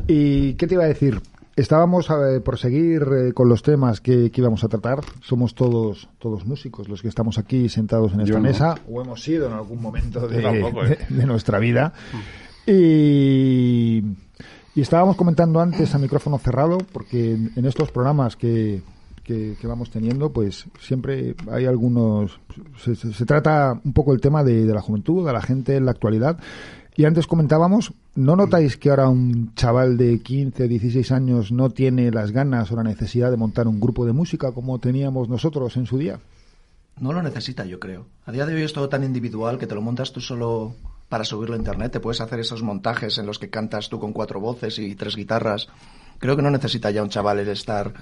[0.08, 1.22] ¿y qué te iba a decir?
[1.56, 5.00] Estábamos eh, por seguir eh, con los temas que, que íbamos a tratar.
[5.22, 8.44] Somos todos todos músicos los que estamos aquí sentados en esta Yo no.
[8.44, 10.98] mesa, o hemos sido en algún momento de, tampoco, ¿eh?
[11.10, 11.94] de- de nuestra vida.
[12.68, 14.04] Y,
[14.76, 18.82] y estábamos comentando antes a micrófono cerrado, porque en, en estos programas que,
[19.24, 22.38] que, que vamos teniendo, pues siempre hay algunos.
[22.84, 25.78] Se, se- se trata un poco el tema de, de la juventud, de la gente
[25.78, 26.38] en la actualidad.
[26.98, 32.10] Y antes comentábamos, ¿no notáis que ahora un chaval de 15, 16 años no tiene
[32.10, 35.88] las ganas o la necesidad de montar un grupo de música como teníamos nosotros en
[35.88, 36.20] su día?
[36.98, 38.06] No lo necesita, yo creo.
[38.26, 40.74] A día de hoy es todo tan individual que te lo montas tú solo
[41.10, 41.92] para subirlo a internet.
[41.92, 45.18] Te puedes hacer esos montajes en los que cantas tú con cuatro voces y tres
[45.18, 45.68] guitarras.
[46.20, 47.94] Creo que no necesita ya un chaval el estar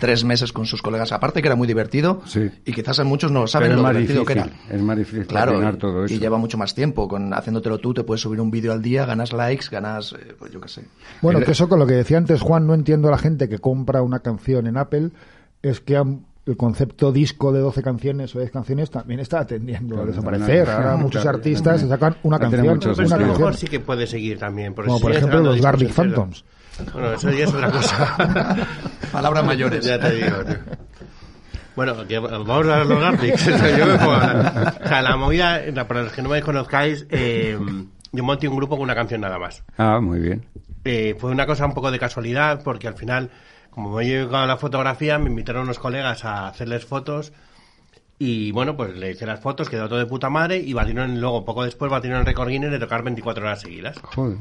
[0.00, 1.12] tres meses con sus colegas.
[1.12, 2.50] Aparte que era muy divertido Sí.
[2.64, 4.76] y quizás en muchos no lo saben Pero lo más divertido que difícil, era.
[4.76, 6.14] es más difícil Claro, todo eso.
[6.14, 7.08] y lleva mucho más tiempo.
[7.08, 10.52] Con haciéndotelo tú te puedes subir un vídeo al día, ganas likes, ganas, eh, pues
[10.52, 10.84] yo qué sé.
[11.22, 13.48] Bueno, El- que eso con lo que decía antes Juan, no entiendo a la gente
[13.48, 15.10] que compra una canción en Apple,
[15.62, 19.94] es que han- el concepto disco de 12 canciones o 10 canciones también está tendiendo
[19.94, 20.66] a Claro, desaparecer.
[20.66, 23.28] no, Ahora no, muchos claro, artistas sacan una canción, una a canción.
[23.28, 24.74] mejor sí que puede seguir también.
[24.74, 26.44] porque Como si por ejemplo los Garlic Phantoms.
[26.92, 28.66] Bueno, eso ya es otra cosa.
[29.12, 29.84] Palabras mayores.
[29.84, 30.56] ya te digo, tío.
[31.74, 33.46] Bueno, que vamos a los Garlics.
[33.78, 34.78] Yo me puedo hablar.
[34.84, 37.58] O sea, la movida, para los que no me conozcáis, eh,
[38.12, 39.64] yo monté un grupo con una canción nada más.
[39.78, 40.44] Ah, muy bien.
[40.84, 43.30] Eh, fue una cosa un poco de casualidad, porque al final,
[43.70, 47.32] como me he llegado a la fotografía, me invitaron unos colegas a hacerles fotos.
[48.18, 50.58] Y bueno, pues le hice las fotos, quedó todo de puta madre.
[50.58, 53.98] Y batieron, luego, poco después, batieron el récord Guinness de tocar 24 horas seguidas.
[54.02, 54.36] Joder.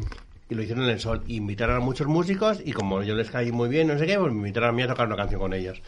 [0.52, 1.24] Y lo hicieron en el sol.
[1.28, 4.34] Invitaron a muchos músicos y como yo les caí muy bien, no sé qué, pues
[4.34, 5.82] me invitaron a mí a tocar una canción con ellos.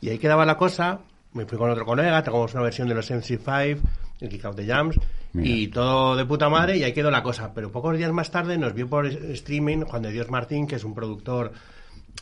[0.00, 1.00] Y ahí quedaba la cosa.
[1.32, 3.76] Me fui con otro colega, tocamos una versión de los MC5,
[4.20, 5.00] el Kick Out the Jams,
[5.32, 5.50] Mira.
[5.50, 7.52] y todo de puta madre, y ahí quedó la cosa.
[7.52, 10.84] Pero pocos días más tarde nos vio por streaming Juan de Dios Martín, que es
[10.84, 11.50] un productor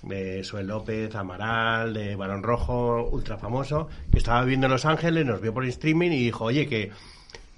[0.02, 5.26] de Suel López, Amaral, de Barón Rojo, ultra famoso, que estaba viviendo en Los Ángeles,
[5.26, 6.90] nos vio por streaming y dijo, oye, que,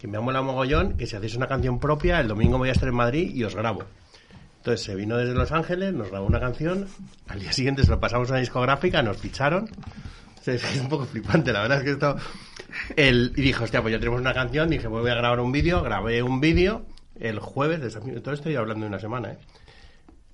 [0.01, 2.73] que me amo la mogollón, que si hacéis una canción propia, el domingo voy a
[2.73, 3.85] estar en Madrid y os grabo.
[4.65, 6.89] Entonces se vino desde Los Ángeles, nos grabó una canción,
[7.29, 9.69] al día siguiente se lo pasamos a una discográfica, nos ficharon.
[10.47, 12.17] Es un poco flipante, la verdad es que esto...
[12.97, 15.53] El, y dijo, hostia, pues ya tenemos una canción, dije, pues voy a grabar un
[15.53, 16.87] vídeo, grabé un vídeo
[17.21, 19.39] el jueves, de todo estoy hablando de una semana, ¿eh?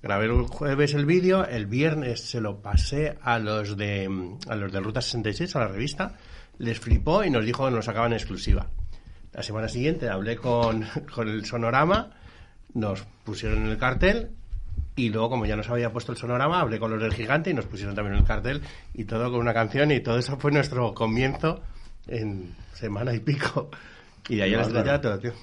[0.01, 4.09] Grabé el jueves el vídeo, el viernes se lo pasé a los de
[4.47, 6.13] a los de Ruta 66, a la revista,
[6.57, 8.69] les flipó y nos dijo que nos sacaban exclusiva.
[9.33, 12.11] La semana siguiente hablé con, con el sonorama,
[12.73, 14.31] nos pusieron en el cartel
[14.95, 17.53] y luego como ya nos había puesto el sonorama, hablé con los del gigante y
[17.53, 18.61] nos pusieron también en el cartel
[18.93, 21.61] y todo con una canción y todo eso fue nuestro comienzo
[22.07, 23.69] en semana y pico.
[24.29, 25.33] Y de ahí a la estrellato, tío.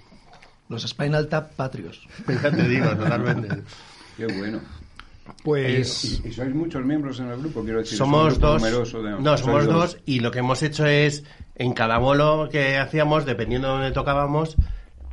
[0.69, 2.07] Los Spinal Tap Patrios.
[2.29, 3.63] Ya te digo, totalmente.
[4.17, 4.61] Qué bueno.
[5.45, 7.63] Pues ¿Y, y sois muchos miembros en el grupo?
[7.63, 8.63] Quiero decir, ¿es un somos dos.
[8.63, 9.99] de- no, somos dos.
[10.07, 14.57] y lo que hemos hecho es en cada bolo que hacíamos, dependiendo de dónde tocábamos,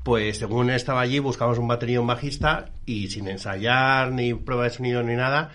[0.06, 5.02] pues según estaba allí buscamos un un bajista y sin ensayar ni prueba de sonido
[5.02, 5.50] ni nada,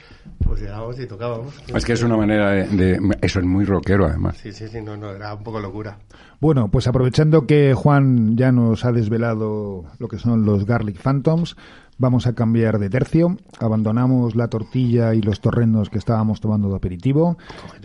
[0.45, 1.55] pues llegábamos y tocábamos.
[1.73, 4.39] Es que es una manera de, de- Eso es muy rockero, además.
[4.39, 5.99] Sí, sí, sí, no, no, era un poco locura.
[6.41, 11.55] Bueno, pues aprovechando que Juan ya nos ha desvelado lo que son los Garlic Phantoms,
[11.99, 13.37] vamos a cambiar de tercio.
[13.61, 17.39] Abandonamos la tortilla y los torrendos que estábamos tomando de aperitivo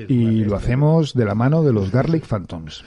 [0.08, 0.66] y lo este.
[0.66, 2.84] hacemos de la mano de los Garlic Phantoms.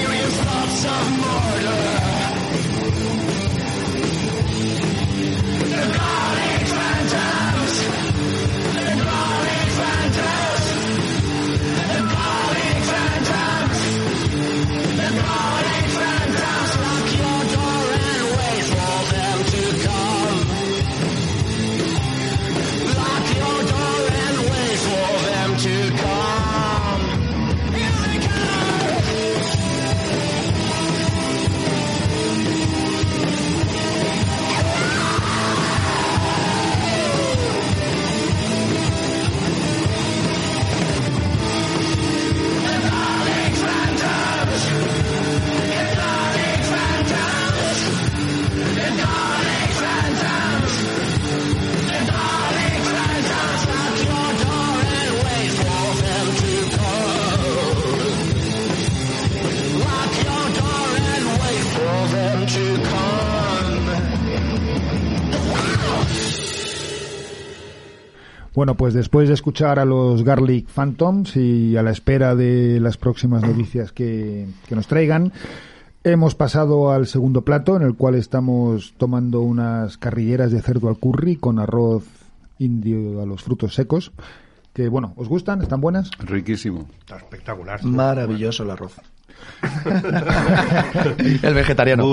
[0.00, 1.89] Serious lots of murder.
[68.60, 72.98] Bueno, pues después de escuchar a los Garlic Phantoms y a la espera de las
[72.98, 75.32] próximas noticias que, que nos traigan,
[76.04, 80.98] hemos pasado al segundo plato en el cual estamos tomando unas carrilleras de cerdo al
[80.98, 82.04] curry con arroz
[82.58, 84.12] indio a los frutos secos.
[84.74, 85.62] Que bueno, ¿os gustan?
[85.62, 86.10] ¿Están buenas?
[86.18, 86.86] Riquísimo.
[86.98, 87.82] Está espectacular.
[87.82, 88.92] Maravilloso el arroz.
[91.42, 92.04] el vegetariano.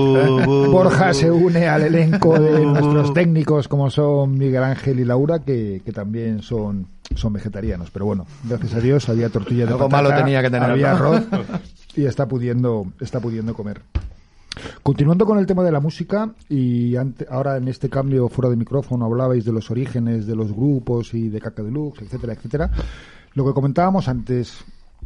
[0.72, 5.82] Borja se une al elenco de nuestros técnicos como son Miguel Ángel y Laura que,
[5.84, 7.92] que también son, son vegetarianos.
[7.92, 10.92] Pero bueno, gracias a Dios había tortilla de Algo patata, malo tenía que tener, había
[10.92, 11.24] arroz
[11.96, 13.82] y está pudiendo, está pudiendo comer.
[14.82, 18.56] Continuando con el tema de la música y ante- ahora en este cambio fuera de
[18.56, 22.72] micrófono hablabais de los orígenes de los grupos y de Caca Deluxe, etcétera, etcétera.
[23.36, 24.58] Lo que comentábamos antes,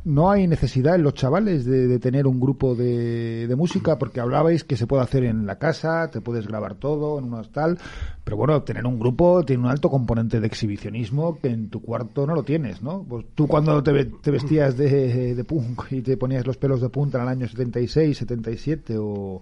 [0.03, 4.19] no hay necesidad en los chavales de, de tener un grupo de, de música porque
[4.19, 7.77] hablabais que se puede hacer en la casa, te puedes grabar todo en unas tal,
[8.23, 12.25] pero bueno, tener un grupo tiene un alto componente de exhibicionismo que en tu cuarto
[12.25, 13.05] no lo tienes, ¿no?
[13.07, 16.89] Pues tú cuando te, te vestías de, de punk y te ponías los pelos de
[16.89, 19.41] punta en el año 76, 77 o...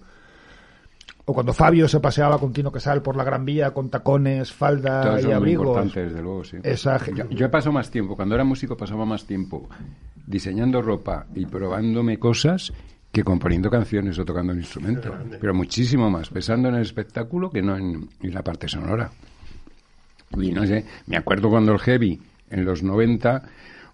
[1.25, 5.03] O cuando Fabio se paseaba con Tino Casal por la Gran Vía con tacones, falda
[5.03, 5.67] Todos y muy abrigos.
[5.67, 6.57] importantes, desde luego, sí.
[6.63, 9.69] Esa yo, yo he pasado más tiempo, cuando era músico pasaba más tiempo
[10.29, 12.71] diseñando ropa y probándome cosas
[13.11, 15.11] que componiendo canciones o tocando un instrumento.
[15.41, 19.09] Pero muchísimo más, pensando en el espectáculo que no en, en la parte sonora.
[20.37, 23.41] Y no sé, me acuerdo cuando el Heavy, en los 90,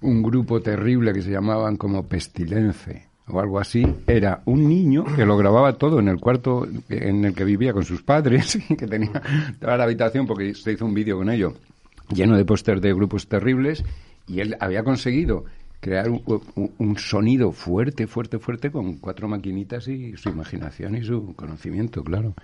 [0.01, 5.25] un grupo terrible que se llamaban como Pestilence o algo así, era un niño que
[5.25, 9.21] lo grababa todo en el cuarto en el que vivía con sus padres, que tenía
[9.59, 11.53] toda la habitación, porque se hizo un vídeo con ello,
[12.13, 13.83] lleno de pósters de grupos terribles,
[14.27, 15.45] y él había conseguido
[15.85, 16.23] crear un,
[16.79, 22.35] un- sonido fuerte, fuerte, fuerte con cuatro maquinitas y su imaginación y su conocimiento, claro.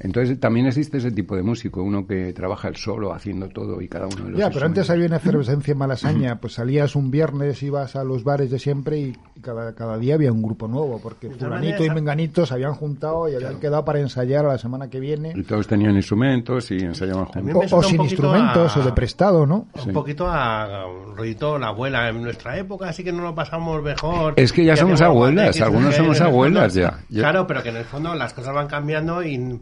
[0.00, 3.88] Entonces también existe ese tipo de músico, uno que trabaja el solo haciendo todo y
[3.88, 6.40] cada uno de los Ya, pero antes había una efervescencia en Malasaña.
[6.40, 10.32] Pues salías un viernes, ibas a los bares de siempre y cada, cada día había
[10.32, 14.44] un grupo nuevo, porque fulanito y menganito se habían juntado y habían quedado para ensayar
[14.46, 15.32] a la semana que viene.
[15.36, 17.72] Y todos tenían instrumentos y ensayaban juntos.
[17.72, 19.68] O, o sin poquito instrumentos, a- o de prestado, ¿no?
[19.86, 24.34] Un poquito a rollito la abuela en nuestra época, así que no lo pasamos mejor.
[24.36, 27.20] Es que ya somos abuelas, algunos somos abuelas fondo- ya.
[27.20, 29.60] Claro, pero que en el fondo las cosas van cambiando y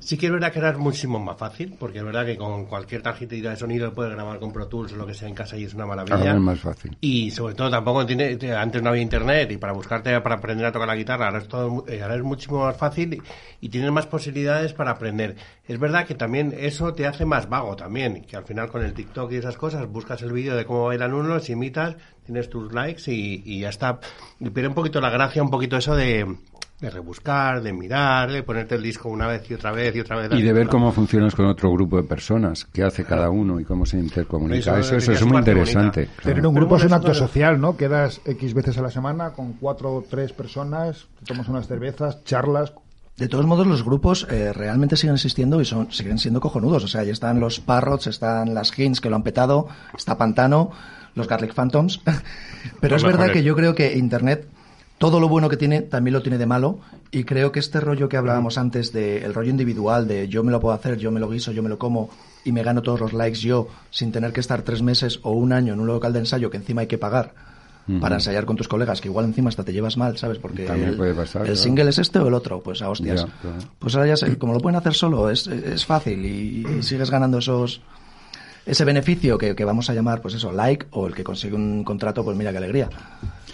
[0.00, 3.02] sí que es verdad que era muchísimo más fácil, porque es verdad que con cualquier
[3.02, 5.64] tarjetita de sonido puedes grabar con Pro Tools o lo que sea en casa y
[5.64, 6.16] es una maravilla.
[6.16, 6.96] Ahora es más fácil.
[7.00, 10.66] Y sobre todo tampoco tiene, te- antes no había internet y para buscarte, para aprender
[10.66, 13.22] a tocar la guitarra, ahora es, todo, eh, ahora es muchísimo más fácil y,
[13.66, 15.36] y tienes más posibilidades para aprender.
[15.66, 18.92] Es verdad que también eso te hace más vago también, que al final con el
[18.92, 23.10] TikTok y esas cosas buscas el vídeo de cómo bailan unos, imitas, tienes tus likes
[23.12, 23.98] y, y ya está.
[24.40, 26.36] Y pierde un poquito la gracia, un poquito eso de,
[26.80, 30.16] de rebuscar, de mirar, de ponerte el disco una vez y otra vez y otra
[30.16, 30.30] vez.
[30.38, 33.64] Y de ver cómo funcionas con otro grupo de personas, qué hace cada uno y
[33.64, 34.78] cómo se intercomunica.
[34.78, 36.06] Eso Eso, eso ya es muy interesante.
[36.06, 36.22] claro.
[36.22, 37.76] Tener un Pero grupo es un acto social, ¿no?
[37.76, 42.22] Quedas X veces a la semana con cuatro o tres personas, te tomas unas cervezas,
[42.24, 42.74] charlas.
[43.16, 46.84] De todos modos, los grupos eh, realmente siguen existiendo y son, siguen siendo cojonudos.
[46.84, 50.72] O sea, ya están los Parrots, están las Hints que lo han petado, está Pantano,
[51.14, 52.02] los Garlic Phantoms.
[52.80, 54.46] Pero Los es verdad que yo creo que Internet,
[54.98, 56.78] todo lo bueno que tiene, también lo tiene de malo.
[57.10, 60.50] Y creo que este rollo que hablábamos antes de el rollo individual, de yo me
[60.50, 62.10] lo puedo hacer, yo me lo guiso, yo me lo como
[62.44, 65.52] y me gano todos los likes yo, sin tener que estar tres meses o un
[65.52, 67.34] año en un local de ensayo que encima hay que pagar.
[68.00, 70.38] Para ensayar con tus colegas, que igual encima hasta te llevas mal, ¿sabes?
[70.38, 71.56] Porque el, puede pasar, el claro.
[71.56, 73.24] single es este o el otro, pues a hostias.
[73.40, 73.58] Claro.
[73.78, 77.12] Pues ahora ya sé, como lo pueden hacer solo, es, es fácil y, y sigues
[77.12, 77.80] ganando esos
[78.66, 81.84] ese beneficio que, que vamos a llamar, pues eso, like, o el que consigue un
[81.84, 82.88] contrato, pues mira qué alegría.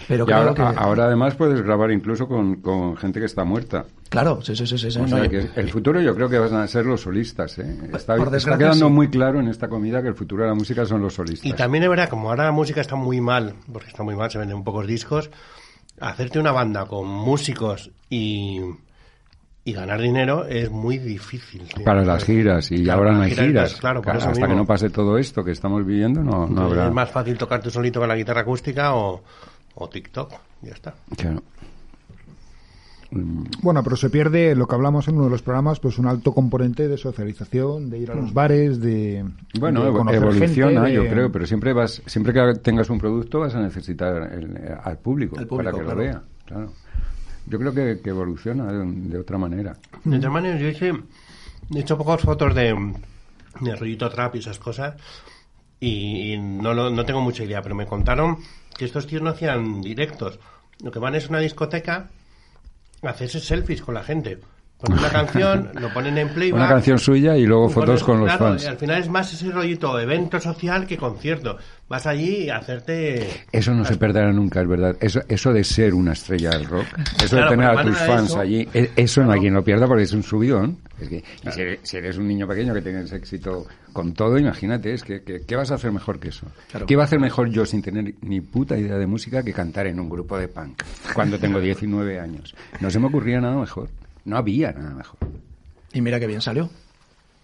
[0.07, 0.61] Pero claro ahora, que...
[0.61, 3.85] a- ahora además puedes grabar incluso con, con gente que está muerta.
[4.09, 4.91] Claro, sí, sí, sí, sí.
[4.91, 7.01] sí, O no, sea, y- que el futuro yo creo que van a ser los
[7.01, 7.57] solistas.
[7.59, 7.77] ¿eh?
[7.93, 8.91] Está, por está quedando sí.
[8.91, 11.45] muy claro en esta comida que el futuro de la música son los solistas.
[11.49, 14.29] Y también es verdad, como ahora la música está muy mal, porque está muy mal,
[14.29, 15.29] se venden pocos discos,
[16.01, 18.59] hacerte una banda con músicos y,
[19.65, 21.63] y ganar dinero es muy difícil.
[21.73, 21.85] tío.
[21.85, 23.75] Para las giras, y Claro, ahora no hay giras, giras.
[23.79, 26.87] Claro, por eso Hasta que no pase todo esto que estamos viviendo, no, habrá.
[26.87, 29.21] Es más fácil tocar tú solito con la guitarra acústica o,
[29.75, 30.31] o TikTok.
[30.63, 30.93] Ya está.
[31.17, 31.41] Claro.
[33.61, 36.33] Bueno, pero se pierde lo que hablamos en uno de los programas, pues un alto
[36.33, 39.23] componente de socialización, de ir a los bares, de,
[39.59, 42.89] Bueno, de evo- conocer evoluciona, gente, yo de- creo, pero siempre vas, siempre que tengas
[42.89, 45.89] un producto vas a necesitar el- eh, al público, para que claro.
[45.89, 46.21] lo vea.
[46.45, 46.71] Claro.
[47.45, 49.75] Yo creo que, que evoluciona de, otra manera.
[50.03, 50.93] De todas maneras, yo hice,
[51.73, 52.73] he hecho pocas fotos de,
[53.61, 54.95] de rollito trap y esas cosas
[55.79, 58.37] y, y no, lo- no tengo mucha idea, pero me contaron
[58.77, 60.39] que estos tíos no hacían directos.
[60.81, 62.09] Lo que van es una discoteca
[63.03, 64.39] a hacerse selfies con la gente.
[64.83, 66.59] Ponen una canción, lo ponen en playback.
[66.59, 68.63] Una canción suya y luego fotos con los claro, fans.
[68.65, 71.57] y al final es más ese rollito evento social que concierto.
[71.87, 73.45] Vas allí a hacerte...
[73.51, 74.97] Eso no se perderá nunca, es verdad.
[74.99, 76.85] Eso, eso de ser una estrella del rock,
[77.19, 78.39] eso Claro, de tener a tus a fans eso.
[78.41, 80.79] allí, e- eso no hay quien lo pierda porque es un subidón.
[80.99, 84.37] Es que, y si, eres, si eres un niño pequeño que tienes éxito con todo,
[84.37, 86.47] imagínate, es que, que- ¿qué vas a hacer mejor que eso?
[86.71, 86.85] Claro.
[86.87, 89.87] ¿Qué iba a hacer mejor yo sin tener ni puta idea de música que cantar
[89.87, 90.81] en un grupo de punk
[91.13, 92.53] cuando tengo 19 años?
[92.81, 93.87] No se me ocurría nada mejor.
[94.25, 95.19] No había nada mejor.
[95.93, 96.69] Y mira qué bien salió.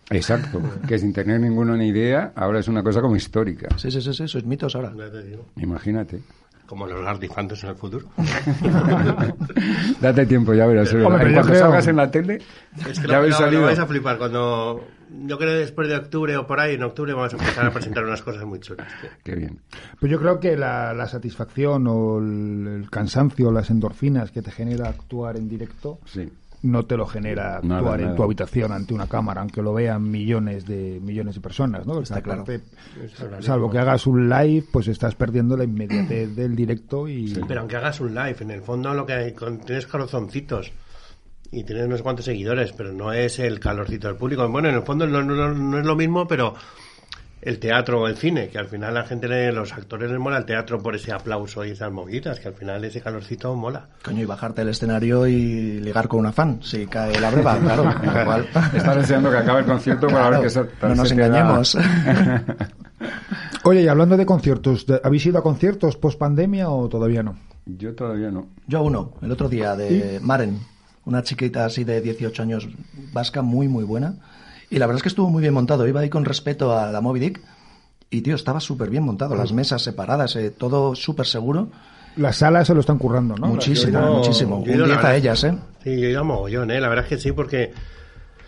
[0.10, 0.62] Exacto.
[0.88, 3.68] Que sin tener ninguna ni idea, ahora es una cosa como histórica.
[3.78, 4.94] Sí, sí, sí, sí, sois mitos ahora.
[4.98, 6.22] Ya te digo, Imagínate.
[6.66, 8.08] Como los gardifantes en el futuro.
[10.02, 10.94] Date tiempo, ya verás.
[10.94, 12.40] Hombre, pero creo- salgas en la tele,
[12.88, 13.62] Es que ya lo, habéis lo- lo salido.
[13.64, 14.84] vais a flipar cuando...
[15.26, 17.72] Yo creo que después de octubre o por ahí, en octubre, vamos a empezar a
[17.74, 18.88] presentar unas cosas muy chulas.
[19.24, 19.60] Qué bien.
[20.00, 24.52] Pues yo creo que la, la satisfacción o el, el cansancio, las endorfinas que te
[24.52, 26.30] genera actuar en directo, Sí.
[26.62, 30.10] No te lo genera Nada, actuar en tu habitación ante una cámara, aunque lo vean
[30.10, 32.02] millones de millones de personas, ¿no?
[32.02, 32.44] Está claro.
[33.42, 37.78] Salvo que hagas un live, pues estás perdiendo la inmediatez del directo y Pero aunque
[37.78, 40.72] hagas un live, en el fondo lo que hay, con- tienes corazoncitos
[41.52, 44.48] y tienes no sé cuántos seguidores, pero no es el calorcito del público.
[44.50, 46.54] Bueno, en el fondo no, no- no es lo mismo, pero
[47.42, 50.38] el teatro o el cine, que al final la gente, le- los actores les mola
[50.38, 53.88] el teatro por ese aplauso y esas movidas, que al final ese calorcito mola.
[54.04, 56.60] Coño, y bajarte del escenario y ligar con una fan.
[56.62, 57.84] Si cae la breva, claro.
[58.26, 61.14] cual- Estás deseando que acabe el concierto para Claro, ver qué se, no nos se
[61.16, 61.78] engañemos.
[63.64, 67.38] Oye, y hablando de conciertos, ¿de- ¿habéis ido a conciertos post pandemia o todavía no?
[67.66, 68.48] Yo todavía no.
[68.68, 70.60] Yo a uno, el otro día, de Maren,
[71.06, 72.68] una chiquita así de 18 años
[73.14, 74.16] vasca, muy, muy buena.
[74.70, 75.88] Y la verdad es que estuvo muy bien montado.
[75.88, 77.42] Iba ahí con respeto a la Moby Dick.
[78.12, 79.36] Y, tío, estaba súper bien montado.
[79.36, 81.68] Las mesas separadas, eh, todo súper seguro.
[82.16, 83.48] Las salas se lo están currando, ¿no?
[83.48, 84.58] muchísimo, ido- muchísimo.
[84.60, 85.54] Un la 10 a ellas, ¿eh?
[85.84, 86.82] Sí, yo he ido a mogollón, ¿eh?
[86.82, 87.72] La verdad es que sí, porque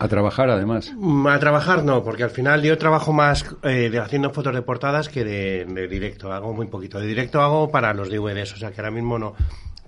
[0.00, 0.92] A trabajar, además.
[0.96, 4.62] Mm, A trabajar no, porque al final yo trabajo más eh, de haciendo fotos de
[4.62, 6.32] portadas que de, de directo.
[6.32, 6.98] Hago muy poquito.
[6.98, 9.34] De directo hago para los DVDs, o sea que ahora mismo no.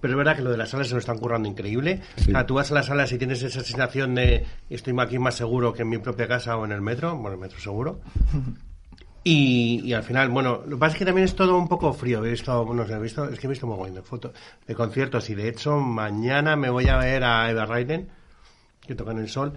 [0.05, 2.03] Pero es verdad que lo de las salas se lo están currando increíble.
[2.17, 2.29] Sí.
[2.29, 5.35] O sea, tú vas a las salas y tienes esa sensación de estoy aquí más
[5.35, 7.17] seguro que en mi propia casa o en el metro.
[7.17, 8.01] Bueno, el metro seguro.
[9.27, 11.95] Y, y al final, bueno, lo que pasa es que también es todo un poco
[11.95, 12.23] frío.
[12.23, 14.33] He visto, no sé, he visto, es que he visto un mogollón de fotos,
[14.67, 18.11] de conciertos y de hecho mañana me voy a ver a Eva Raiden,
[18.87, 19.55] que toca en el sol.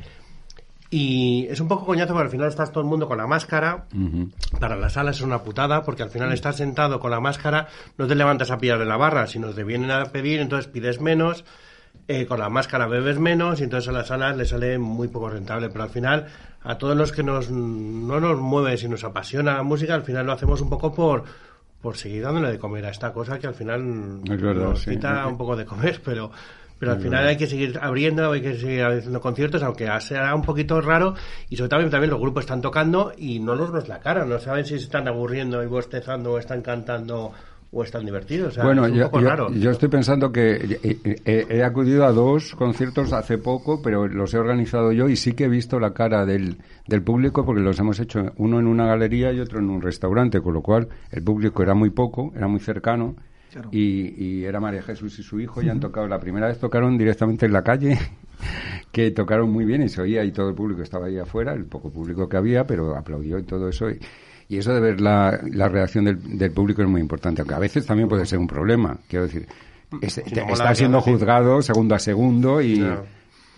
[0.89, 3.85] Y es un poco coñazo porque al final estás todo el mundo con la máscara.
[4.59, 8.07] Para las salas es una putada porque al final estás sentado con la máscara, no
[8.07, 11.43] te levantas a pillar de la barra, sino te vienen a pedir, entonces pides menos,
[12.07, 15.29] eh, con la máscara bebes menos y entonces a las salas le sale muy poco
[15.29, 15.69] rentable.
[15.69, 16.27] Pero al final,
[16.63, 20.25] a todos los que nos, no nos mueve y nos apasiona la música, al final
[20.25, 21.25] lo hacemos un poco por
[21.81, 24.91] por seguir dándole de comer a esta cosa que al final verdad, nos sí.
[24.91, 26.31] quita un poco de comer, pero
[26.79, 30.41] pero al final hay que seguir abriendo, hay que seguir haciendo conciertos, aunque sea un
[30.43, 31.15] poquito raro.
[31.49, 34.39] Y sobre todo también los grupos están tocando y no los ves la cara, no
[34.39, 37.31] saben si se están aburriendo y bostezando o están cantando
[37.69, 38.49] o están divertidos.
[38.49, 39.51] O sea, bueno, es un yo, poco yo- raro.
[39.51, 44.07] yo estoy pensando que eh, eh, eh, he acudido a dos conciertos hace poco, pero
[44.07, 46.57] los he organizado yo y sí que he visto la cara del,
[46.87, 50.39] del público porque los hemos hecho uno en una galería y otro en un restaurante,
[50.39, 53.15] con lo cual el público era muy poco, era muy cercano.
[53.51, 53.69] Claro.
[53.71, 56.97] Y, y era María Jesús y su hijo y han tocado, la primera vez tocaron
[56.97, 57.97] directamente en la calle,
[58.91, 61.65] que tocaron muy bien y se oía y todo el público estaba ahí afuera, el
[61.65, 63.89] poco público que había, pero aplaudió y todo eso.
[63.89, 63.99] Y,
[64.49, 67.59] y eso de ver la, la reacción del, del público es muy importante, aunque a
[67.59, 68.97] veces también puede ser un problema.
[69.07, 69.47] Quiero decir,
[70.01, 73.05] es- Si te- no mola, estás siendo juzgado segundo a segundo y, Claro.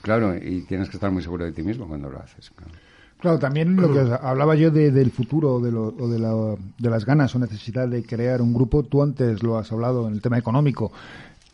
[0.02, 2.52] claro, y tienes que estar muy seguro de ti mismo cuando lo haces.
[2.56, 2.74] claro.
[3.20, 6.90] Claro, también lo que hablaba yo de- del futuro de, lo- o de, la- de
[6.90, 8.84] las ganas o necesidad de crear un grupo.
[8.84, 10.92] Tú antes lo has hablado en el tema económico.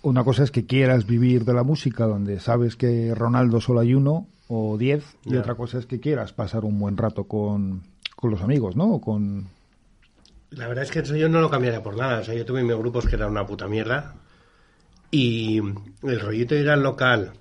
[0.03, 3.95] Una cosa es que quieras vivir de la música donde sabes que Ronaldo solo hay
[3.95, 7.81] uno o diez y otra cosa es que quieras pasar un buen rato con,
[8.15, 8.85] con los amigos, ¿no?
[8.93, 9.47] O con...
[10.51, 12.19] La verdad es que eso yo no lo cambiaría por nada.
[12.19, 14.13] O sea, yo tuve mis grupos que eran una puta mierda.
[15.11, 15.57] Y
[16.03, 17.31] el rollito de ir al local,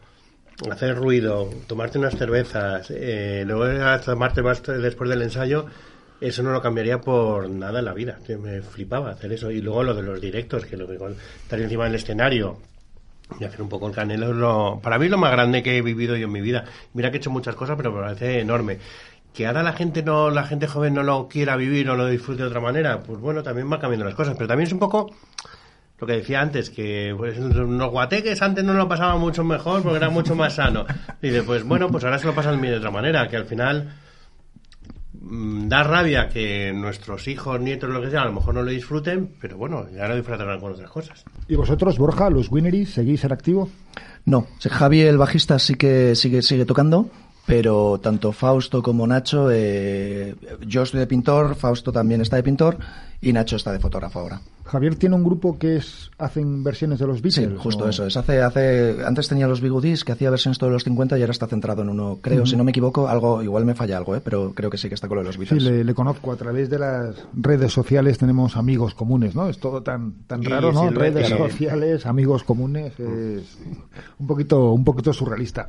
[0.71, 3.67] hacer ruido, tomarte unas cervezas, eh, luego
[4.05, 5.67] tomarte más después del ensayo,
[6.21, 8.19] eso no lo cambiaría por nada en la vida.
[8.41, 9.51] Me flipaba hacer eso.
[9.51, 12.59] Y luego lo de los directos, que lo que estar encima del escenario
[13.41, 15.83] y hacer un poco el canelo lo, para mí es lo más grande que he
[15.83, 16.65] vivido yo en mi vida.
[16.93, 18.79] Mira que he hecho muchas cosas, pero me parece enorme.
[19.33, 22.43] Que ahora la gente no, la gente joven no lo quiera vivir o lo disfrute
[22.43, 24.35] de otra manera, pues bueno, también va cambiando las cosas.
[24.37, 25.11] Pero también es un poco
[26.05, 29.97] lo que decía antes, que pues, los guateques antes no lo pasaban mucho mejor porque
[29.97, 30.85] era mucho más sano.
[31.23, 33.95] Y después, bueno, pues ahora se lo pasan de otra manera, que al final
[35.13, 38.71] mm, da rabia que nuestros hijos, nietos, lo que sea, a lo mejor no lo
[38.71, 41.25] disfruten, pero bueno, ya lo disfrutarán con otras cosas.
[41.49, 43.71] ¿Y vosotros, Borja, los Winneries, seguís en activo?
[44.27, 47.09] No, Javi, el bajista, sí que sigue, sigue tocando,
[47.47, 50.35] pero tanto Fausto como Nacho, eh,
[50.67, 52.79] yo estoy de pintor, Fausto también está de pintor
[53.21, 54.41] y Nacho está de fotógrafo ahora.
[54.65, 57.61] Javier tiene un grupo que es hacen versiones de los Sí, Beatles.
[57.61, 57.89] justo ¿o?
[57.89, 58.17] eso es.
[58.17, 61.47] Hace, hace, antes tenía los Bigudis que hacía versiones todos los 50 y ahora está
[61.47, 62.19] centrado en uno.
[62.23, 64.23] Creo, si no me equivoco, algo, igual me falla algo, ¿eh?
[64.25, 65.63] pero creo que sí que está con lo de los Sí, Beatles.
[65.65, 66.33] le, le conozco.
[66.33, 69.51] A través de las redes sociales tenemos amigos comunes, ¿no?
[69.51, 70.89] Es todo tan, tan Y raro, ¿no?
[70.89, 71.11] Silvestre.
[71.11, 71.51] Redes Claro.
[71.51, 73.59] sociales, amigos comunes, es
[74.19, 75.69] un poquito, un poquito surrealista.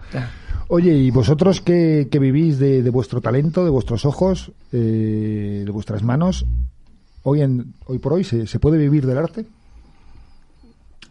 [0.69, 5.71] Oye, ¿y vosotros qué, qué vivís de, de vuestro talento, de vuestros ojos, eh, de
[5.71, 6.45] vuestras manos?
[7.27, 9.45] Hoy, en, hoy por hoy, ¿se, se puede vivir del arte?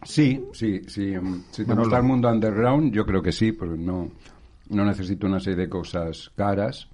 [0.04, 1.14] Sí, sí, sí.
[1.18, 4.10] mm, Si te gusta el mundo underground, yo creo que sí, porque no,
[4.70, 6.86] no necesito una serie de cosas caras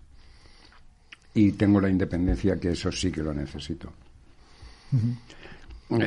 [1.34, 3.92] y tengo la independencia que eso sí que lo necesito.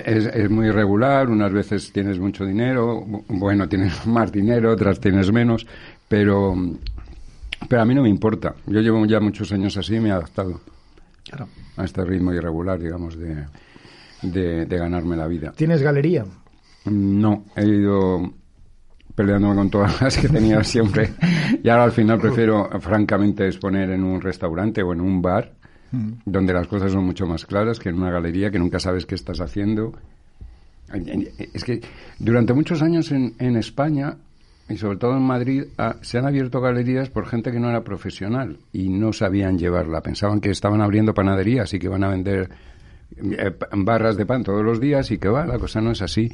[0.05, 4.99] es, es muy irregular, unas veces tienes mucho dinero, bu- bueno, tienes más dinero, otras
[4.99, 5.67] tienes menos,
[6.07, 6.55] pero,
[7.69, 8.55] pero a mí no me importa.
[8.65, 10.61] Yo llevo ya muchos años así y me he adaptado
[11.23, 11.47] Claro.
[11.77, 13.45] a este ritmo irregular, digamos, de,
[14.21, 15.53] de, de ganarme la vida.
[15.55, 16.25] ¿Tienes galería?
[16.85, 18.33] No, he ido
[19.15, 21.11] peleándome con todas las que tenía siempre.
[21.63, 25.53] Y ahora al final prefiero, francamente, exponer en un restaurante o en un bar,
[26.25, 29.13] donde las cosas son mucho más claras que en una galería que nunca sabes qué
[29.15, 29.93] estás haciendo.
[31.53, 31.81] Es que
[32.19, 34.17] durante muchos años en, en España,
[34.69, 37.83] y sobre todo en Madrid, ah, se han abierto galerías por gente que no era
[37.83, 40.01] profesional y no sabían llevarla.
[40.01, 42.49] Pensaban que estaban abriendo panaderías y que van a vender
[43.17, 46.31] eh, barras de pan todos los días y que va, la cosa no es así.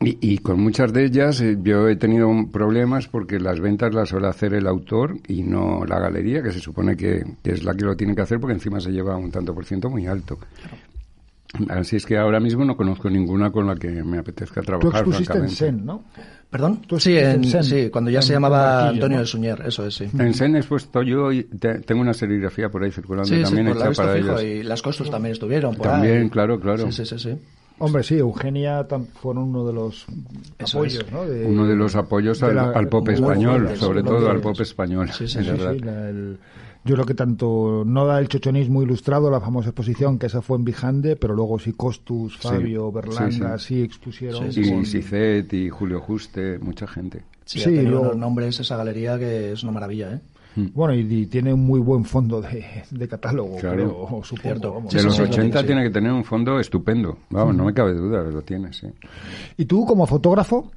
[0.00, 4.10] Y, y con muchas de ellas eh, yo he tenido problemas porque las ventas las
[4.10, 7.74] suele hacer el autor y no la galería, que se supone que, que es la
[7.74, 10.38] que lo tiene que hacer porque encima se lleva un tanto por ciento muy alto.
[11.70, 15.00] Así es que ahora mismo no conozco ninguna con la que me apetezca Tú trabajar.
[15.00, 15.48] expusiste en.
[15.48, 16.04] Sen, ¿no?
[16.50, 16.80] ¿Perdón?
[16.86, 19.20] Tú Sí, en- en Sen, sí, cuando ya en- se llamaba Antonio ¿no?
[19.22, 20.04] de Suñer, eso es, sí.
[20.18, 23.42] En Sen he expuesto yo y te- tengo una serigrafía por ahí circulando Sí, sí,
[23.42, 24.42] también la he hecha visto para fijo, ellas.
[24.42, 26.30] y las costos también estuvieron por También, ahí.
[26.30, 26.90] claro, claro.
[26.90, 27.38] Sí, sí, sí, sí.
[27.80, 30.06] Hombre, sí, Eugenia tam- fueron uno de los
[30.58, 31.12] Eso apoyos, es.
[31.12, 31.24] ¿no?
[31.26, 34.58] De- Uno de los apoyos de al, la- al pop español, sobre todo al pop
[34.60, 35.10] español.
[35.12, 35.72] Sí, sí, es Sí, verdad.
[35.74, 36.38] sí, la- el-
[36.84, 40.56] yo creo que tanto no da el chochonismo ilustrado, la famosa exposición, que esa fue
[40.56, 44.52] en Vijande, pero luego sí Costus, Sí, Fabio, Berlanga, sí, sí, expusieron.
[44.52, 47.22] Sí, Y con- Sicet y Julio Juste, mucha gente.
[47.44, 50.20] Sí, Sí, luego- unos nombres esa galería que es una maravilla, ¿eh?
[50.74, 54.08] Bueno, y, y tiene un muy buen fondo de, de catálogo, Claro.
[54.08, 54.74] creo, supongo.
[54.74, 54.90] Vamos.
[54.90, 55.66] Sí, de sí, los sí, lo 80 tiene, sí.
[55.66, 57.18] tiene que tener un fondo estupendo.
[57.30, 58.88] Vamos, no me cabe duda que lo tiene, sí.
[59.56, 60.72] ¿Y tú, como fotógrafo?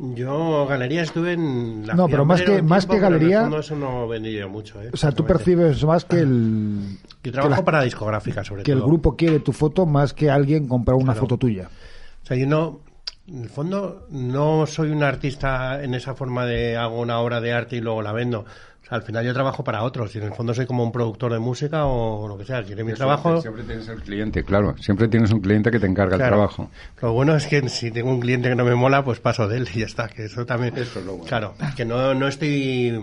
[0.00, 3.74] Yo galería estuve en la No, pero más que- más tiempo, que el galería- eso
[3.74, 4.90] no vendí yo mucho, ¿eh?
[4.92, 8.70] O sea, tú percibes más que el, Yo que, trabajo la- para discográfica, sobre que
[8.72, 8.86] el todo.
[8.88, 11.20] grupo quiere tu foto más que alguien comprar una Claro.
[11.20, 11.68] foto tuya.
[12.22, 12.80] O sea, yo no,
[13.26, 17.52] en el fondo, no soy un artista en esa forma de hago una obra de
[17.52, 18.44] arte y luego la vendo.
[18.90, 21.38] Al final yo trabajo para otros y en el fondo soy como un productor de
[21.38, 22.62] música o lo que sea.
[22.62, 23.40] Quiere mi trabajo.
[23.42, 24.74] Siempre tienes el cliente, claro.
[24.78, 26.24] Siempre tienes un cliente que te encarga Claro.
[26.24, 26.70] el trabajo.
[27.02, 29.58] Lo bueno es que si tengo un cliente que no me mola, pues paso de
[29.58, 30.08] él y ya está.
[30.08, 30.74] Que eso también.
[30.76, 31.26] Eso es lo bueno.
[31.26, 32.98] Claro, que no, no estoy.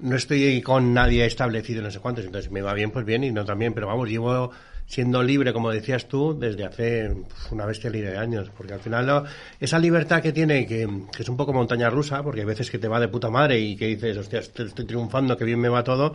[0.00, 2.24] No estoy con nadie establecido, no sé cuántos.
[2.24, 3.74] Entonces, si me va bien, pues bien, y no también.
[3.74, 4.50] Pero vamos, llevo
[4.90, 8.50] siendo libre, como decías tú, desde hace pues, una bestialidad de años.
[8.56, 9.24] Porque al final, lo-
[9.60, 12.78] esa libertad que tiene, que, que es un poco montaña rusa, porque hay veces que
[12.78, 15.68] te va de puta madre y que dices, hostia, estoy, estoy triunfando, que bien me
[15.68, 16.14] va todo.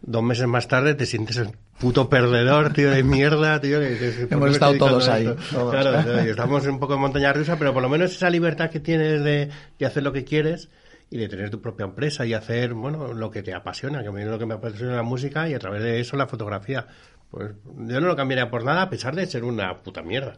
[0.00, 3.78] Dos meses más tarde te sientes el puto perdedor, tío, de mierda, tío.
[3.78, 5.70] que dices, ¿por qué Hemos estado todos ahí, todos.
[5.74, 9.22] Claro, estamos un poco en montaña rusa, pero por lo menos esa libertad que tienes
[9.22, 10.70] de, de hacer lo que quieres
[11.10, 14.12] y de tener tu propia empresa y hacer, bueno, lo que te apasiona, que a
[14.12, 16.86] mí es lo que me apasiona la música y a través de eso la fotografía.
[17.30, 20.36] Pues yo no lo cambiaría por nada a pesar de ser una puta mierda.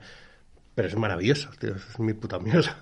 [0.74, 2.76] Pero es maravilloso, tío, es mi puta mierda.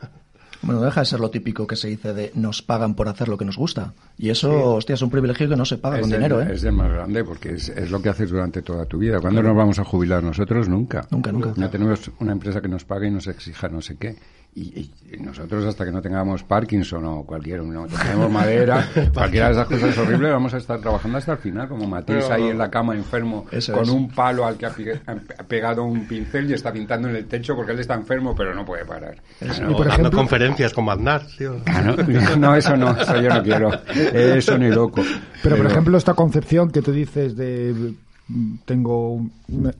[0.62, 3.36] Bueno, deja de ser lo típico que se dice de nos pagan por hacer lo
[3.36, 3.92] que nos gusta.
[4.16, 6.48] Y eso, hostia, es un privilegio que no se paga es con dinero, ¿eh?
[6.52, 9.20] Es el más grande porque es, es lo que haces durante toda tu vida.
[9.20, 10.68] ¿Cuándo nos vamos a jubilar nosotros?
[10.68, 11.06] Nunca.
[11.10, 11.52] Nunca, nunca.
[11.56, 14.16] No tenemos una empresa que nos pague y nos exija no sé qué.
[14.56, 19.52] Y, y nosotros hasta que no tengamos Parkinson o cualquier, no tengamos madera, cualquiera de
[19.54, 22.58] esas cosas es horrible, vamos a estar trabajando hasta el final, como Matisse ahí en
[22.58, 23.88] la cama enfermo, Eso con es.
[23.88, 27.26] un palo al que ha, pi- ha pegado un pincel y está pintando en el
[27.26, 29.16] techo porque él está enfermo, pero no puede parar.
[29.40, 31.56] Y O por dando ejemplo- conferencias con Aznar, tío.
[31.66, 31.96] Ah, ¿no?
[32.36, 33.70] no, eso no, eso yo no quiero.
[33.92, 35.02] Eso ni loco.
[35.42, 37.94] Pero, por ejemplo, esta concepción que tú dices de
[38.28, 39.74] mm, tengo un- me-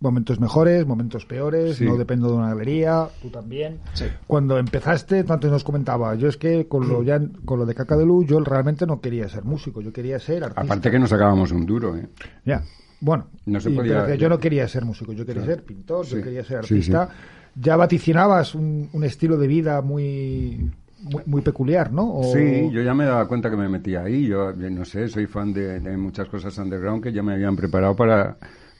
[0.00, 1.84] momentos mejores, momentos peores, Sí.
[1.84, 3.78] no dependo de una galería, tú también.
[4.26, 7.96] Cuando empezaste, tanto nos comentaba, yo es que con lo, ya, con lo de Caca
[7.96, 10.60] de Luz, yo realmente no quería ser músico, yo quería ser artista.
[10.62, 12.06] Aparte que nos sacábamos un duro, ¿eh?
[12.44, 12.62] Ya,
[13.00, 15.56] bueno, No se y- podía- pero yo no quería ser músico, yo quería Claro.
[15.56, 17.08] ser pintor, yo quería ser artista.
[17.56, 20.70] Ya vaticinabas un, un estilo de vida muy,
[21.02, 22.08] muy, muy peculiar, ¿no?
[22.18, 24.26] O- Sí, yo ya me daba cuenta que me metía ahí.
[24.28, 27.56] Yo, yo no sé, soy fan de, de muchas cosas underground que ya me habían
[27.56, 28.36] preparado para,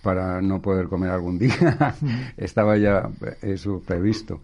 [0.08, 1.94] para no poder comer algún día.
[2.38, 3.10] Estaba ya
[3.42, 4.40] eso previsto.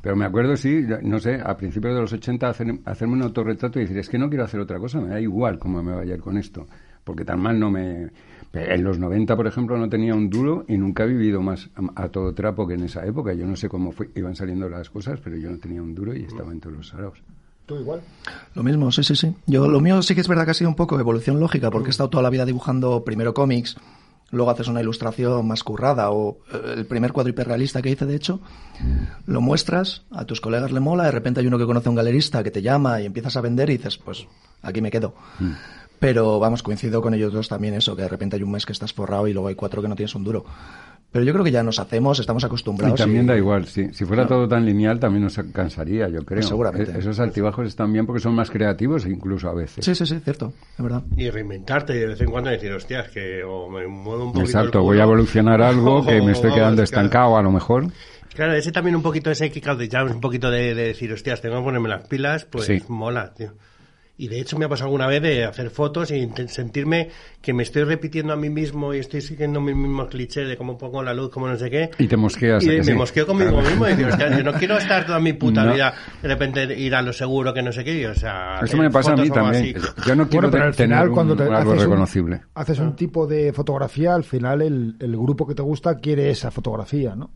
[0.00, 3.78] Pero me acuerdo, sí, no sé, a principios de los 80 hacer- hacerme un autorretrato
[3.78, 6.14] y decir, es que no quiero hacer otra cosa, me da igual cómo me vaya
[6.14, 6.66] a ir con esto.
[7.04, 8.08] Porque tan mal no me...
[8.54, 12.04] En los 90, por ejemplo, no tenía un duro y nunca he vivido más a,
[12.04, 13.34] a todo trapo que en esa época.
[13.34, 16.14] Yo no sé cómo fue- iban saliendo las cosas, pero yo no tenía un duro
[16.16, 17.18] y estaba en todos los saraos.
[17.66, 18.00] ¿Tú igual?
[18.54, 19.34] Lo mismo, sí, sí, sí.
[19.46, 21.88] Yo, lo mío sí que es verdad que ha sido un poco evolución lógica, porque
[21.88, 23.76] he estado toda la vida dibujando primero cómics,
[24.32, 28.16] luego haces una ilustración más currada, o eh, el primer cuadro hiperrealista que hice, de
[28.16, 28.40] hecho,
[29.26, 31.96] lo muestras, a tus colegas le mola, de repente hay uno que conoce a un
[31.96, 34.26] galerista que te llama y empiezas a vender y dices, pues
[34.62, 35.14] aquí me quedo.
[36.00, 38.72] Pero vamos, coincido con ellos dos también eso, que de repente hay un mes que
[38.72, 40.44] estás forrado y luego hay cuatro que no tienes un duro.
[41.12, 42.98] Pero yo creo que ya nos hacemos, estamos Y acostumbrados.
[42.98, 43.88] también y- da igual, sí.
[43.92, 46.42] si fuera todo tan lineal también nos cansaría, yo creo.
[46.42, 46.90] Seguramente.
[46.92, 49.84] E- Esos altibajos están bien porque son más creativos incluso a veces.
[49.84, 51.02] Sí, sí, sí, cierto, es verdad.
[51.16, 54.40] Y reinventarte de vez en cuando y decir, hostias, que o me muevo un poquito.
[54.40, 56.82] el Exacto, culo, voy a evolucionar algo que me estoy vamos, quedando claro.
[56.84, 57.86] estancado a lo mejor.
[58.34, 61.12] Claro, ese también un poquito ese kick out de jams, un poquito de, de decir,
[61.12, 62.82] hostias, tengo que ponerme las pilas, pues Sí.
[62.88, 63.52] mola, tío.
[64.18, 67.08] Y de hecho me ha pasado alguna vez de hacer fotos y int- sentirme
[67.40, 70.76] que me estoy repitiendo a mí mismo y estoy siguiendo mis mismos clichés de cómo
[70.76, 71.90] pongo la luz, cómo no sé qué.
[71.98, 72.62] Y te mosqueas.
[72.62, 72.92] Y ¿a que me sí?
[72.92, 73.68] mosqueo conmigo Claro.
[73.70, 75.72] mismo y digo, hostia, yo no quiero estar toda mi puta No.
[75.72, 78.00] vida de repente ir a lo seguro que no sé qué.
[78.02, 79.76] y, o sea, Eso me pasa a mí también.
[79.78, 79.88] así.
[80.06, 82.78] Yo no quiero Bueno, pero al tener final, un- cuando te algo haces un- haces
[82.78, 87.16] un tipo de fotografía, al final el, el grupo que te gusta quiere esa fotografía,
[87.16, 87.30] ¿no?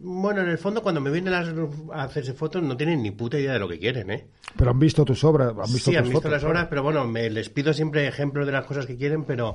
[0.00, 3.52] Bueno, en el fondo cuando me vienen a hacerse fotos no tienen ni puta idea
[3.52, 4.26] de lo que quieren, ¿eh?
[4.56, 6.82] Pero han visto tus obras, han visto sí, tus han visto fotos, las obras, pero
[6.82, 9.54] bueno, me, les pido siempre ejemplos de las cosas que quieren, pero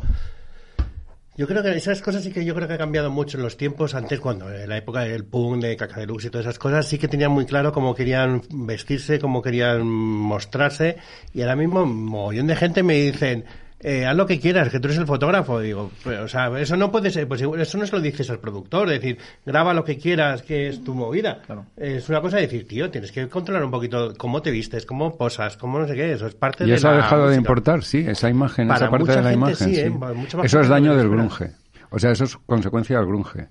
[1.35, 3.57] yo creo que esas cosas sí que yo creo que ha cambiado mucho en los
[3.57, 3.95] tiempos.
[3.95, 6.87] Antes, cuando en la época del punk, de caca de luz y todas esas cosas,
[6.87, 10.97] sí que tenían muy claro cómo querían vestirse, cómo querían mostrarse.
[11.33, 13.45] Y ahora mismo, un mogollón de gente me dicen,
[13.83, 15.59] eh, haz lo que quieras, que tú eres el fotógrafo.
[15.59, 18.39] Digo, pues, o sea, eso no puede ser, pues eso no se lo dices al
[18.39, 21.41] productor, decir, graba lo que quieras, que es tu movida.
[21.77, 25.17] Es una cosa de decir, tío, tienes que controlar un poquito cómo te vistes, cómo
[25.17, 27.83] posas, cómo no sé qué, eso es parte Y de eso ha dejado de importar,
[27.83, 29.67] sí, esa imagen, Para esa parte mucha de la gente imagen.
[29.67, 29.81] sí, sí.
[29.81, 30.43] ¿eh?
[30.43, 31.51] Eso es daño del grunge.
[31.89, 33.47] O sea, eso es consecuencia del grunge.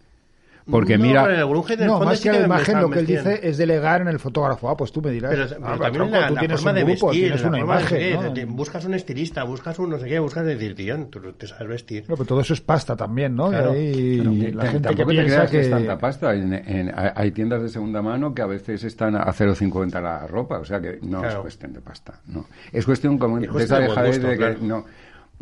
[0.70, 2.88] Porque No, mira, el grunge, en el No, fondo más sí que la imagen, lo
[2.90, 4.70] que él dice es delegar en el fotógrafo.
[4.70, 5.30] Ah, pues tú me dirás.
[5.32, 7.40] Pero, ah, pero también tronco, la, tú la tienes forma un de grupo, vestir, tienes
[7.42, 7.98] una forma de imagen.
[7.98, 8.32] seguir, ¿no?
[8.32, 11.68] te- buscas un estilista, buscas un no sé qué, buscas decir, tío, tú te sabes
[11.68, 12.04] vestir.
[12.08, 13.50] No, pero todo eso es pasta también, ¿no?
[13.50, 15.56] Claro, y ahí T- la gente que tampoco te piensa creas que...
[15.58, 15.62] que...
[15.64, 16.34] es tanta pasta.
[16.34, 20.26] En- en- hay hay tiendas de segunda mano que a veces están a 0,50 la
[20.26, 20.58] ropa.
[20.58, 21.42] O sea que no es Claro.
[21.42, 22.20] cuestión de pasta.
[22.26, 22.46] No.
[22.72, 24.56] Es cuestión como Es de cuestión esa de de que claro.
[24.62, 24.84] no.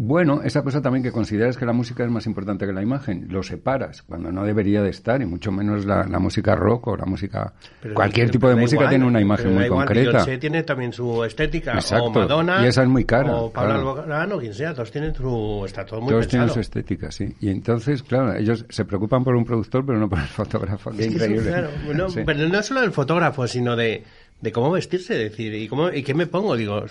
[0.03, 3.26] Bueno, esa cosa también que consideras que la música es más importante que la imagen,
[3.28, 6.96] lo separas cuando no debería de estar, y mucho menos la, la música rock o
[6.96, 7.53] la música.
[7.82, 10.11] Pero- cualquier pero tipo de música igual, tiene una imagen muy igual, concreta.
[10.12, 13.74] Beyoncé tiene también su estética, Exacto, o Madonna, y esa es muy cara, o Pablo
[13.74, 13.90] claro.
[13.90, 15.64] Alborán, o quien sea, todos tienen su...
[15.66, 17.36] está todo muy Todos tienen su estética, sí.
[17.38, 20.92] Y entonces, claro, ellos se preocupan por un productor, pero no por el fotógrafo.
[20.92, 21.51] Es que eso, increíble.
[21.51, 22.20] claro, Sí.
[22.24, 24.03] Pero no solo del fotógrafo, sino de,
[24.41, 26.82] de cómo vestirse, decir, y cómo y qué me pongo, digo.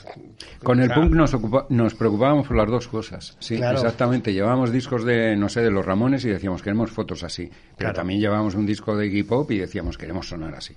[0.63, 3.35] Con o el sea, punk nos, ocupa- nos preocupábamos por las dos cosas.
[3.39, 3.77] Sí, Claro.
[3.77, 4.33] exactamente.
[4.33, 7.47] Llevábamos discos de, no sé, de los Ramones y decíamos, queremos fotos así.
[7.47, 7.93] Pero Claro.
[7.95, 10.75] también llevábamos un disco de Iggy Pop y decíamos, queremos sonar así.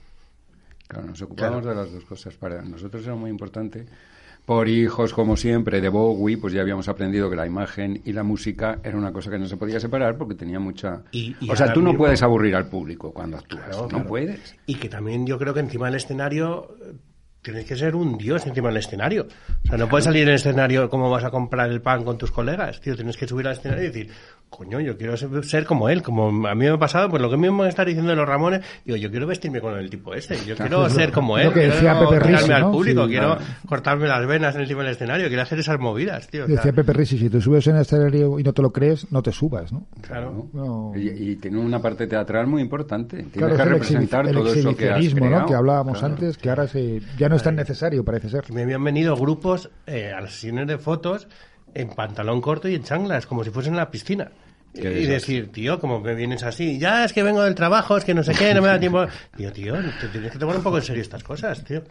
[0.89, 2.35] Claro, nos ocupábamos de las dos cosas.
[2.35, 3.87] Para nosotros era muy importante.
[4.45, 8.24] Por hijos, como siempre, de Bowie, pues ya habíamos aprendido que la imagen y la
[8.24, 11.03] música era una cosa que no se podía separar porque tenía mucha...
[11.12, 13.62] Y- y o sea, tú no mismo- puedes aburrir al público cuando actúas.
[13.66, 14.07] Claro, no claro.
[14.09, 14.57] puedes.
[14.66, 16.93] Y que también yo creo que encima del escenario eh,
[17.40, 19.28] tienes que ser un dios encima del escenario.
[19.64, 22.18] O sea, no puedes salir en el escenario como vas a comprar el pan con
[22.18, 22.97] tus colegas, tío.
[22.97, 24.11] Tienes que subir al escenario y decir,
[24.57, 26.03] coño, yo quiero ser, ser como él.
[26.03, 28.61] Como a mí me ha pasado, pues lo que mismo estar diciendo de los Ramones,
[28.85, 30.37] digo, yo quiero vestirme con el tipo ese.
[30.47, 31.49] Yo quiero ser como lo él.
[31.49, 33.51] que quiero decía Pepe tirarme Risi, al público, Sí, quiero claro.
[33.67, 36.45] cortarme las venas encima del escenario, quiero hacer esas movidas, tío.
[36.45, 38.71] O sea, Decía Pepe Risi, si te subes en el escenario y no te lo
[38.73, 39.87] crees, no te subas, ¿no?
[40.03, 40.49] claro.
[40.53, 40.93] No.
[40.95, 43.17] Y, y tiene una parte teatral muy importante.
[43.17, 45.47] Tiene Claro, que representar el todo eso que has ¿no?
[45.47, 46.15] Que hablábamos Claro.
[46.15, 48.53] antes, que ahora se, ya no es tan necesario, parece ser.
[48.53, 51.27] Me habían venido grupos eh, a las sesiones de fotos
[51.75, 54.31] en pantalón corto y en chanclas, como si fuesen en la piscina.
[54.75, 58.14] Y decir, tío, como me vienes así, ya es que vengo del trabajo, es que
[58.14, 59.07] no sé qué, no me da tiempo.
[59.37, 61.83] Tío, tío, te tienes que tomar un poco en serio estas cosas, tío.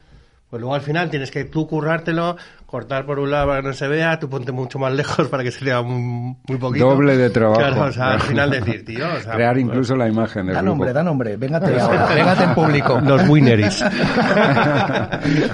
[0.51, 2.35] Pues luego al final tienes que tú currártelo,
[2.65, 5.43] cortar por un lado para que no se vea, tú ponte mucho más lejos para
[5.43, 6.89] que se vea muy, muy poquito.
[6.89, 7.61] Doble de trabajo.
[7.61, 10.61] Claro, o sea, al final decir, tío, o sea, Crear incluso la imagen del Da
[10.61, 10.71] grupo.
[10.75, 11.37] nombre, da nombre.
[11.37, 12.99] Véngate ahora, véngate en público.
[13.05, 13.81] Los winneries.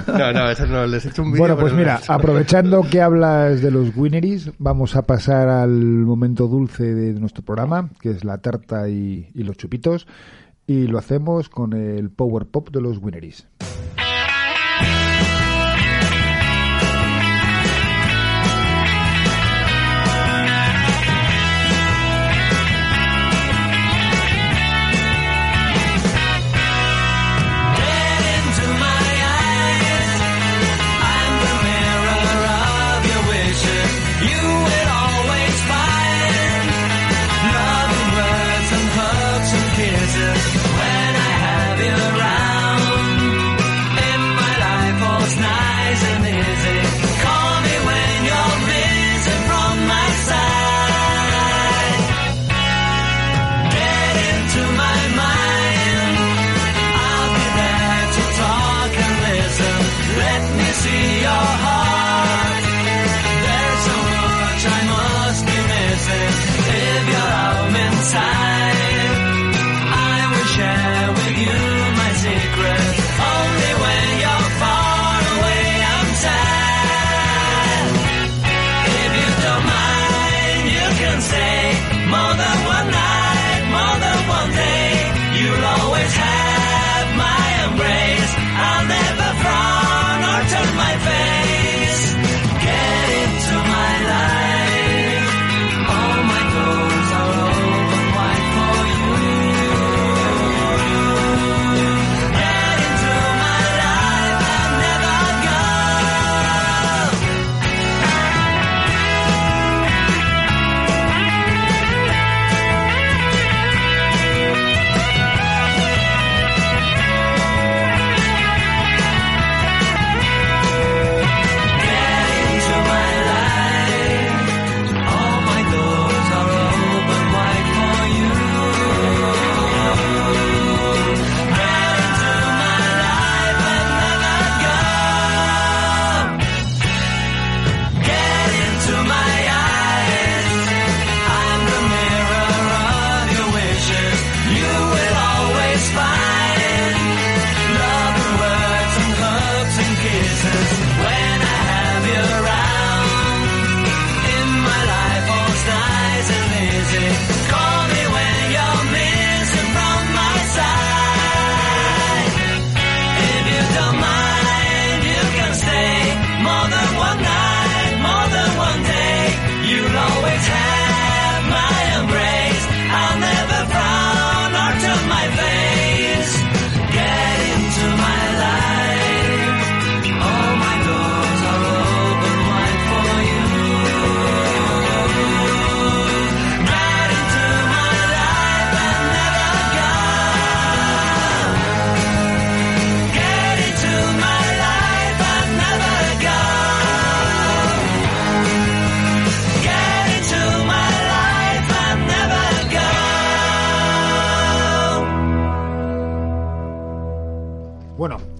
[0.08, 1.42] no, no, eso no, les he hecho un vídeo.
[1.42, 6.48] Bueno, pues pero mira, aprovechando que hablas de los winneries, vamos a pasar al momento
[6.48, 10.08] dulce de nuestro programa, que es la tarta y, y los chupitos,
[10.66, 13.46] y lo hacemos con el power pop de los winneries.
[14.80, 15.07] Bye.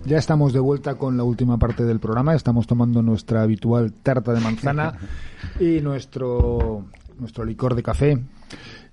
[0.09, 2.35] Ya estamos de vuelta con la última parte del programa.
[2.35, 4.95] Estamos tomando nuestra habitual tarta de manzana
[5.61, 6.87] y nuestro,
[7.19, 8.19] nuestro licor de café.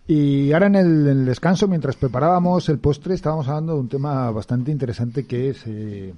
[0.08, 3.88] Y ahora en el, en el descanso, mientras preparábamos el postre, estábamos hablando de un
[3.88, 5.64] tema bastante interesante que es...
[5.66, 6.14] eh,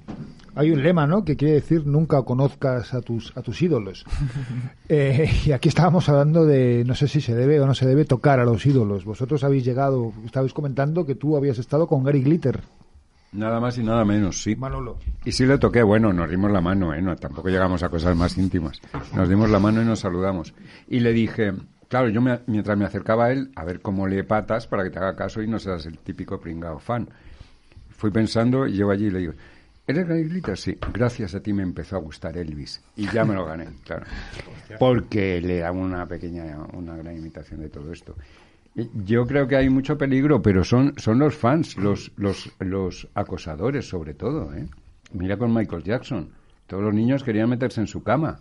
[0.56, 1.24] hay un lema, ¿no?
[1.24, 4.04] Que quiere decir nunca conozcas a tus, a tus ídolos.
[4.90, 8.06] Eh, y aquí estábamos hablando de, no sé si se debe o no se debe
[8.06, 9.04] tocar a los ídolos.
[9.04, 12.62] Vosotros habéis llegado, estabais comentando que tú habías estado con Gary Glitter.
[13.32, 14.56] Nada más y nada menos, sí.
[14.56, 14.96] Manolo.
[15.24, 17.02] Y sí le toqué, bueno, nos dimos la mano, ¿eh?
[17.02, 18.80] No, tampoco llegamos a cosas más íntimas.
[19.14, 20.54] Nos dimos la mano y nos saludamos.
[20.88, 21.52] Y le dije,
[21.88, 24.90] claro, yo me- mientras me acercaba a él, a ver cómo le patas para que
[24.90, 27.06] te haga caso y no seas el típico pringao fan.
[27.90, 29.32] Fui pensando y llego allí y le digo,
[29.86, 30.56] ¿eres Gary Glitter?
[30.56, 32.80] Sí, gracias a ti me empezó a gustar Elvis.
[32.96, 34.06] Y ya me lo gané, claro.
[34.78, 38.14] Porque le hago una pequeña, una gran imitación de todo esto.
[39.04, 43.88] Yo creo que hay mucho peligro, pero son, son los fans, los, los, los acosadores
[43.88, 44.54] sobre todo.
[44.54, 44.66] ¿eh?
[45.12, 46.30] Mira con Michael Jackson.
[46.68, 48.40] Todos los niños querían meterse en su cama.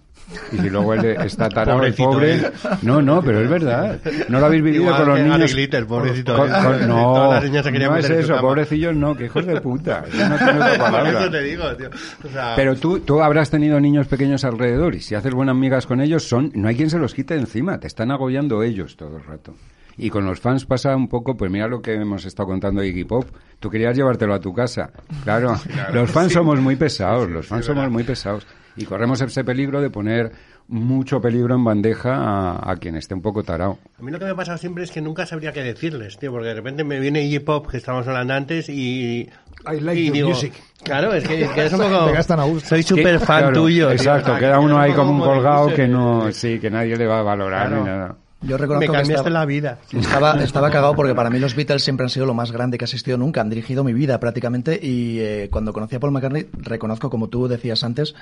[0.51, 2.34] Y si luego él está tarado, el Pobrecito pobre...
[2.34, 2.45] él.
[2.82, 4.01] No, no, pero es verdad.
[4.28, 5.53] No lo habéis vivido Igual con los niños...
[5.53, 6.61] Glitter, pobrecito Con- él.
[6.61, 9.61] con- no, Todas las niñas se querían no es eso, pobrecillos no, que hijos de
[9.61, 10.03] puta.
[10.05, 11.32] Eso no tiene otra Por eso palabra.
[11.32, 11.89] te digo, tío.
[12.25, 15.88] O sea, Pero tú, tú habrás tenido niños pequeños alrededor y si haces buenas amigas
[15.88, 19.15] con ellos, son no hay quien se los quite encima, te están agobiando ellos todo
[19.17, 19.55] el rato.
[19.97, 22.87] Y con los fans pasa un poco, pues mira lo que hemos estado contando de
[22.89, 23.25] Iggy Pop.
[23.59, 24.91] Tú querías llevártelo a tu casa.
[25.23, 25.55] Claro,
[25.93, 28.45] los fans somos muy pesados, los fans somos muy pesados.
[28.75, 30.31] Y corremos ese peligro de poner
[30.67, 33.79] mucho peligro en bandeja a, a quien esté un poco tarao.
[33.99, 36.49] A mí lo que me pasa siempre es que nunca sabría qué decirles, tío, porque
[36.49, 39.27] de repente me viene Iggy Pop, que estábamos hablando antes, y...
[39.65, 40.53] I like y your digo, music.
[40.83, 42.05] Claro, es que, que es un poco...
[42.05, 42.69] Venga, están a gusto.
[42.69, 43.87] Soy súper fan Claro, tuyo.
[43.87, 43.91] tío.
[43.95, 47.19] Exacto, queda que uno ahí como un colgado que no, sí, que nadie le va
[47.21, 47.83] a valorar Claro.
[47.83, 48.15] ni nada.
[48.41, 49.79] Yo reconozco Me que cambiaste estaba, la vida.
[49.91, 52.83] estaba, estaba cagado porque para mí los Beatles siempre han sido lo más grande que
[52.83, 53.41] ha existido nunca.
[53.41, 57.47] Han dirigido mi vida prácticamente y eh, cuando conocí a Paul McCartney reconozco, como tú
[57.47, 58.13] decías antes,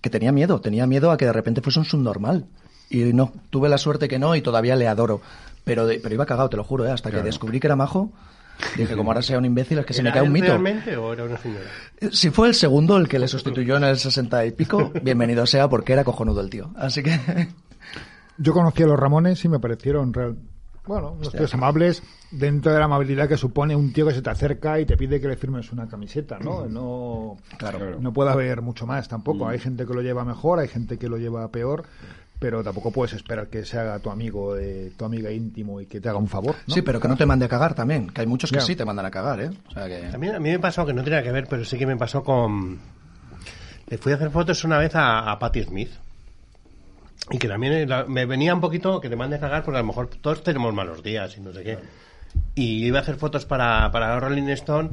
[0.00, 0.60] que tenía miedo.
[0.60, 2.46] Tenía miedo a que de repente fuese un subnormal.
[2.88, 5.20] Y no, tuve la suerte que no y todavía le adoro.
[5.64, 6.90] Pero, de- pero iba cagado, te lo juro, ¿eh?
[6.90, 8.10] hasta que descubrí que era majo.
[8.76, 10.46] Dije, como ahora sea un imbécil, es que se me ¿Era cae un mito.
[10.46, 11.64] realmente o era una señora?
[12.10, 15.68] Si fue el segundo el que le sustituyó en el sesenta y pico, bienvenido sea
[15.68, 16.70] porque era cojonudo el tío.
[16.76, 17.18] Así que
[18.42, 20.36] Yo conocí a los Ramones y me parecieron real.
[20.84, 24.30] Bueno, unos tíos amables dentro de la amabilidad que supone un tío que se te
[24.30, 26.66] acerca y te pide que le firmes una camiseta, ¿no?
[26.66, 28.00] No, Claro.
[28.00, 29.46] no puede haber mucho más tampoco.
[29.46, 31.84] Hay gente que lo lleva mejor, hay gente que lo lleva peor,
[32.40, 36.00] pero tampoco puedes esperar que se haga tu amigo, eh, tu amiga íntimo y que
[36.00, 36.56] te haga un favor.
[36.66, 36.74] ¿no?
[36.74, 38.08] sí, pero que no te mande a cagar también.
[38.08, 39.50] Que hay muchos que sí te mandan a cagar, ¿eh?
[39.68, 40.08] O sea que...
[40.10, 42.24] También a mí me pasó que no tenía que ver, pero sí que me pasó
[42.24, 42.80] con...
[43.86, 45.90] Le fui a hacer fotos una vez a, a Patti Smith.
[47.32, 49.86] Y que también me venía un poquito que te mande a cagar porque a lo
[49.86, 51.78] mejor todos tenemos malos días y no sé qué.
[52.54, 54.90] Y yo iba a hacer fotos para, para Rolling Stone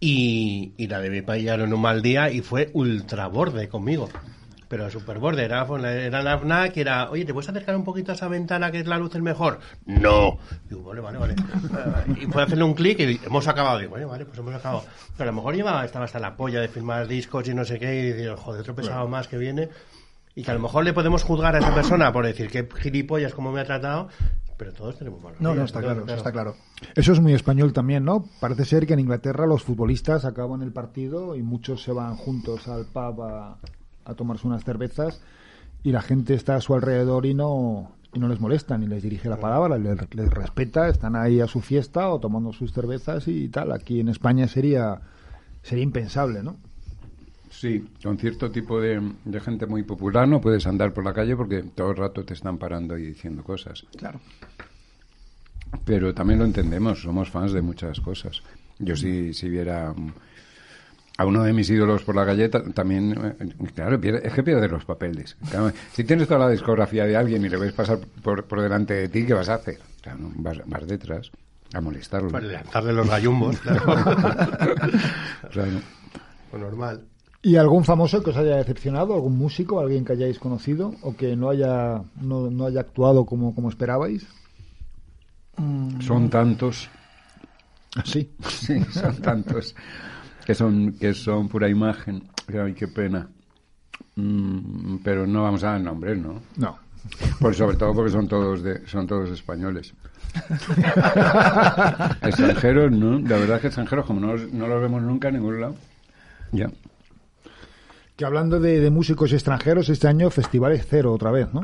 [0.00, 4.08] y, y la de mi pillaron en un mal día y fue ultra borde conmigo.
[4.66, 8.14] Pero super borde, era, era la FNAC era, oye, ¿te puedes acercar un poquito a
[8.16, 9.60] esa ventana que es la luz el mejor?
[9.86, 10.38] No.
[10.68, 11.34] Digo, vale, vale, vale.
[12.20, 13.78] y fue a hacerle un clic y hemos acabado.
[13.78, 14.84] Digo, vale, vale, pues hemos acabado.
[15.16, 17.78] Pero a lo mejor llevaba, estaba hasta la polla de filmar discos y no sé
[17.78, 19.68] qué y digo, joder, otro pesado más que viene.
[20.40, 23.34] Y que a lo mejor le podemos juzgar a esa persona por decir que gilipollas
[23.34, 24.08] como me ha tratado,
[24.56, 26.56] pero todos tenemos malos No, no, está claro, eso está claro.
[26.94, 28.24] Eso es muy español también, ¿no?
[28.40, 32.68] Parece ser que en Inglaterra los futbolistas acaban el partido y muchos se van juntos
[32.68, 33.58] al pub a,
[34.06, 35.20] a tomarse unas cervezas
[35.82, 39.02] y la gente está a su alrededor y no y no les molesta ni les
[39.02, 43.28] dirige la palabra, les, les respeta, están ahí a su fiesta o tomando sus cervezas
[43.28, 43.72] y tal.
[43.72, 45.02] Aquí en España sería
[45.62, 46.56] sería impensable, ¿no?
[47.60, 51.36] Sí, con cierto tipo de, de gente muy popular no puedes andar por la calle
[51.36, 53.84] porque todo el rato te están parando y diciendo cosas.
[53.98, 54.18] Claro.
[55.84, 58.42] Pero también lo entendemos, somos fans de muchas cosas.
[58.78, 60.12] Yo si, si viera mm,
[61.18, 64.42] a uno de mis ídolos por la calle, ta- también, eh, claro, pierde- es que
[64.42, 65.36] pierde los papeles.
[65.50, 68.94] Claro, si tienes toda la discografía de alguien y le ves pasar por, por delante
[68.94, 69.78] de ti, ¿qué vas a hacer?
[70.00, 71.30] Claro, no, vas, vas detrás
[71.74, 72.30] a molestarlo.
[72.30, 73.84] Para lanzarle los gallumbos, claro.
[75.50, 75.70] Claro.
[76.52, 77.02] Lo normal.
[77.42, 79.14] ¿Y algún famoso que os haya decepcionado?
[79.14, 79.80] ¿Algún músico?
[79.80, 80.94] ¿Alguien que hayáis conocido?
[81.02, 84.26] ¿O que no haya, no, no haya actuado como, como esperabais?
[86.00, 86.88] Son tantos.
[88.04, 88.30] Sí.
[88.48, 89.74] Sí, son tantos
[90.50, 92.24] que son que son pura imagen.
[92.48, 93.28] Ay, qué pena.
[94.16, 96.42] Mm, pero no vamos a dar nombres, ¿no?
[96.56, 96.76] No.
[97.38, 99.94] Pues sobre todo porque son todos de, son todos españoles.
[102.22, 103.20] extranjeros, ¿no?
[103.20, 105.76] La verdad es que extranjeros, como no los, no los vemos nunca en ningún lado.
[106.52, 106.68] Ya.
[108.20, 111.62] Que hablando de, de músicos extranjeros, este año festivales cero otra vez, ¿no?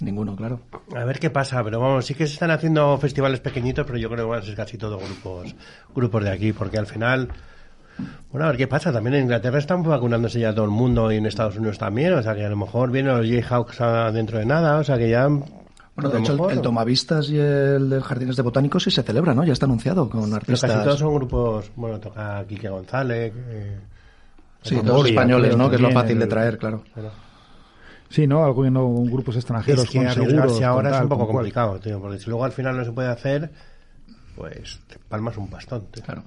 [0.00, 0.60] Ninguno, claro.
[0.96, 4.08] A ver qué pasa, pero vamos, sí que se están haciendo festivales pequeñitos, pero yo
[4.08, 5.54] creo que van a ser casi todos grupos,
[5.94, 7.28] grupos de aquí, porque al final,
[8.32, 8.90] bueno, a ver qué pasa.
[8.90, 12.22] También en Inglaterra están vacunándose ya todo el mundo y en Estados Unidos también, o
[12.22, 15.28] sea que a lo mejor vienen los Jayhawks dentro de nada, o sea que ya.
[15.28, 19.02] Bueno, de hecho, el, mejor- el Tomavistas y el del Jardines de Botánicos sí se
[19.02, 19.44] celebra, ¿no?
[19.44, 20.70] Ya está anunciado con Pero artistas.
[20.70, 23.34] casi todos son grupos, bueno, toca Quique González.
[23.36, 23.78] eh,
[24.62, 25.70] Sí, todos Moria, españoles, ¿no?
[25.70, 26.82] Que es lo fácil de traer, claro.
[28.08, 28.44] Sí, ¿no?
[28.44, 30.62] Algunos grupos extranjeros Es que con arriesgarse seguros.
[30.62, 33.08] ahora con es un poco complicado, tío, porque si luego al final no se puede
[33.08, 33.50] hacer,
[34.36, 36.02] pues te palmas un bastón, tío.
[36.04, 36.24] Claro.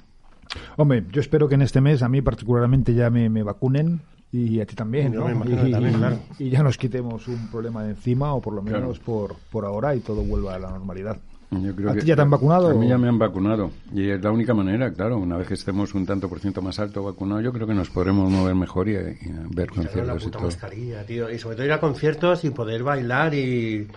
[0.78, 4.60] Hombre, yo espero que en este mes a mí particularmente ya me, me vacunen y
[4.62, 5.26] a ti también, ¿no?
[5.26, 6.20] me imagino y, también, claro.
[6.40, 9.04] y ya nos quitemos un problema de encima o por lo menos Claro.
[9.06, 11.18] por, por ahora y todo vuelva a la normalidad.
[11.62, 12.70] Yo creo ¿A que- ti ya te han vacunado?
[12.70, 13.72] A mí ya me han vacunado.
[13.93, 16.80] Y es la única manera, claro, una vez que estemos un tanto por ciento más
[16.80, 20.26] alto vacunado, yo creo que nos podremos mover mejor y, y ver la conciertos y
[20.26, 20.47] puta todo.
[20.47, 21.30] mascarilla, tío.
[21.30, 23.88] Y sobre todo ir a conciertos y poder bailar y...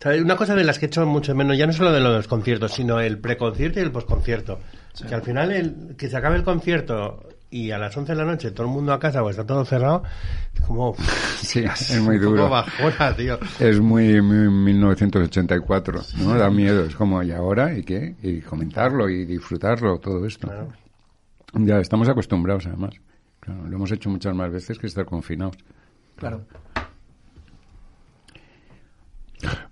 [0.00, 0.22] ¿Sabes?
[0.22, 2.72] Una cosa de las que he hecho mucho menos, ya no solo de los conciertos,
[2.72, 4.58] sino el preconcierto y el posconcierto.
[5.08, 8.24] Que al final, el, que se acabe el concierto y a las 11 de la
[8.24, 10.02] noche todo el mundo a casa o está todo cerrado,
[10.52, 10.96] es como...
[11.40, 12.48] Sí, es muy duro.
[12.48, 13.38] bajona, tío.
[13.60, 16.34] Es muy, muy 1984, ¿no?
[16.36, 16.84] Da miedo.
[16.84, 17.76] Es como, ¿y ahora?
[17.78, 18.16] ¿Y qué?
[18.22, 20.48] Y comentarlo y disfrutarlo, todo esto.
[20.48, 20.72] Claro.
[21.52, 22.94] Ya estamos acostumbrados, además.
[23.38, 25.56] Claro, lo hemos hecho muchas más veces que estar confinados.
[26.16, 26.44] Claro.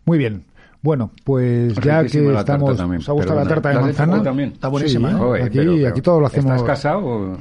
[0.04, 0.44] Muy bien.
[0.82, 2.76] Bueno, pues ya que estamos...
[2.76, 4.22] también, ¿Os ha gustado la tarta de ¿La has hecho manzana?
[4.24, 4.52] también?
[4.52, 5.18] Está buenísima, Sí, ¿eh?
[5.18, 6.52] Joder, aquí, pero- pero, aquí todo lo hacemos...
[6.52, 7.38] ¿Estás casado o...?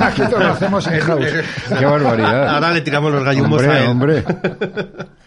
[0.00, 1.26] aquí todo lo hacemos en house.
[1.78, 2.48] ¡Qué barbaridad!
[2.48, 4.24] Ahora le tiramos los gallumbos a Hombre, él.
[4.24, 4.24] hombre.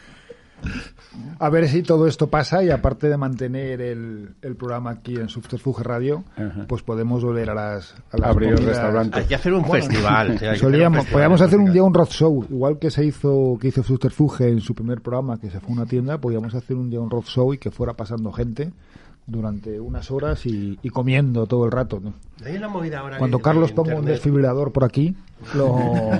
[1.39, 5.29] A ver si todo esto pasa y aparte de mantener el, el programa aquí en
[5.29, 6.65] Subterfuge Radio, Ajá.
[6.67, 8.75] pues podemos volver a las, a las Abrir el comidas.
[8.77, 9.19] restaurante.
[9.19, 10.31] Hay que hacer un festival.
[10.63, 14.47] un podíamos hacer un día un road show, igual que se hizo que hizo Subterfuge
[14.49, 17.09] en su primer programa, que se fue a una tienda, podíamos hacer un día un
[17.09, 18.71] road show y que fuera pasando gente
[19.25, 21.99] durante unas horas y, y comiendo todo el rato.
[21.99, 22.13] ¿no?
[22.97, 25.15] Ahora Cuando Carlos ponga un desfibrilador por aquí,
[25.53, 26.09] lo...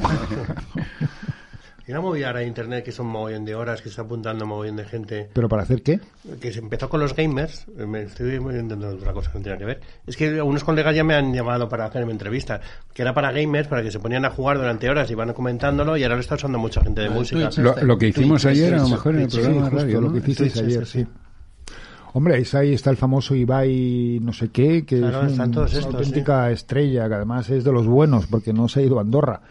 [1.85, 4.45] Hay una movida ahora en internet que son mogollón de horas, que se está apuntando
[4.45, 5.29] mogollón de gente.
[5.33, 5.99] ¿Pero para hacer qué?
[6.39, 9.57] que se empezó con los gamers, eh, me estoy intentando otra cosa que no tiene
[9.57, 12.61] que ver, es que unos colegas ya me han llamado para hacerme entrevistas,
[12.93, 15.97] que era para gamers, para que se ponían a jugar durante horas y van comentándolo
[15.97, 17.49] y ahora lo está usando mucha gente de Ah, música.
[17.49, 19.61] Twitch, Lo, lo que hicimos Twitch, ayer, a lo Twitch, mejor en el programa de
[19.63, 21.03] justo radio, lo que hicisteis Twitch, ayer, sí, sí.
[21.03, 21.73] sí.
[22.13, 25.71] Hombre, ahí, está el famoso Ibai no sé qué, que Claro, es un- están todos
[25.71, 28.99] una estos, auténtica estrella, que además es de los buenos, porque no se ha ido
[28.99, 29.41] a Andorra.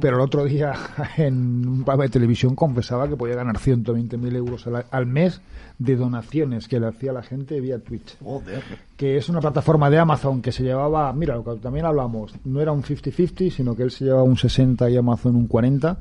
[0.00, 0.72] Pero el otro día
[1.16, 5.40] en un programa de televisión confesaba que podía ganar 120.000 euros al, al mes
[5.78, 8.16] de donaciones que le hacía la gente vía Twitch.
[8.22, 8.62] Joder.
[8.96, 12.60] Que es una plataforma de Amazon que se llevaba, mira, lo que también hablamos, no
[12.60, 15.96] era un 50-50, sino que él se llevaba un 60 y Amazon un 40,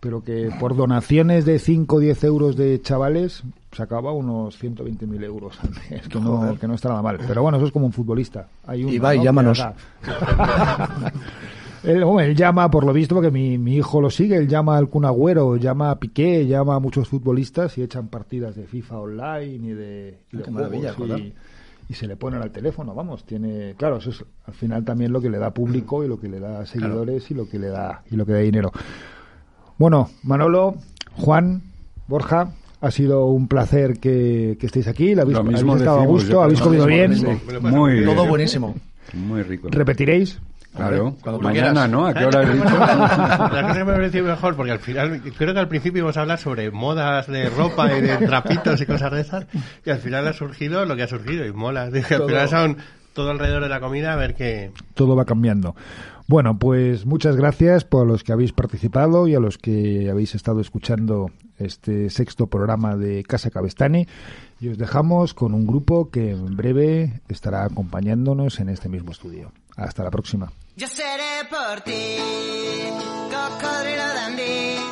[0.00, 5.58] pero que por donaciones de 5 o 10 euros de chavales sacaba unos 120.000 euros
[5.62, 7.18] al mes, que no, que no está nada mal.
[7.26, 8.46] Pero bueno, eso es como un futbolista.
[8.66, 9.24] Hay uno, Ibai, ¿no?
[9.24, 9.64] llámanos.
[11.84, 15.04] Él, llama, por lo visto, porque mi, mi hijo lo sigue, él llama al Kun
[15.04, 19.72] Agüero, llama a Piqué, llama a muchos futbolistas y echan partidas de FIFA online y
[19.74, 21.34] de, y de Qué maravilla, juegos joder.
[21.88, 25.12] y, y se le ponen al teléfono, vamos, tiene, claro, eso es al final también
[25.12, 27.68] lo que le da público y lo que le da seguidores y lo que le
[27.68, 28.72] da y lo que da dinero.
[29.76, 30.76] Bueno, Manolo,
[31.16, 31.62] Juan,
[32.08, 35.98] Borja, ha sido un placer que, que estéis aquí, la habéis, Lo mismo habéis estado
[35.98, 38.04] a decimos, gusto, yo habéis comido Lo bien, mismo, lo Muy bien.
[38.04, 38.74] Todo buenísimo.
[39.12, 39.68] Muy rico.
[39.70, 40.40] repetiréis.
[40.74, 41.14] Claro.
[41.22, 41.86] Cuando Mañana.
[41.86, 42.06] ¿no?
[42.06, 42.64] ¿A qué hora has dicho?
[42.78, 46.22] La cosa que me pareció mejor, porque al final, creo que al principio íbamos a
[46.22, 49.46] hablar sobre modas de ropa y de trapitos y cosas de esas,
[49.84, 51.90] y al final ha surgido lo que ha surgido, y mola.
[51.90, 52.76] Dije, al final son
[53.12, 54.72] todo alrededor de la comida, a ver qué...
[54.94, 55.76] todo va cambiando.
[56.26, 60.60] Bueno, pues muchas gracias por los que habéis participado y a los que habéis estado
[60.60, 64.06] escuchando este sexto programa de Casa Cabestani.
[64.58, 69.52] Y os dejamos con un grupo que en breve estará acompañándonos en este mismo estudio.
[69.76, 70.50] Hasta la próxima.
[70.76, 72.16] Yo seré por ti,
[73.30, 74.83] cocodrilo dandy.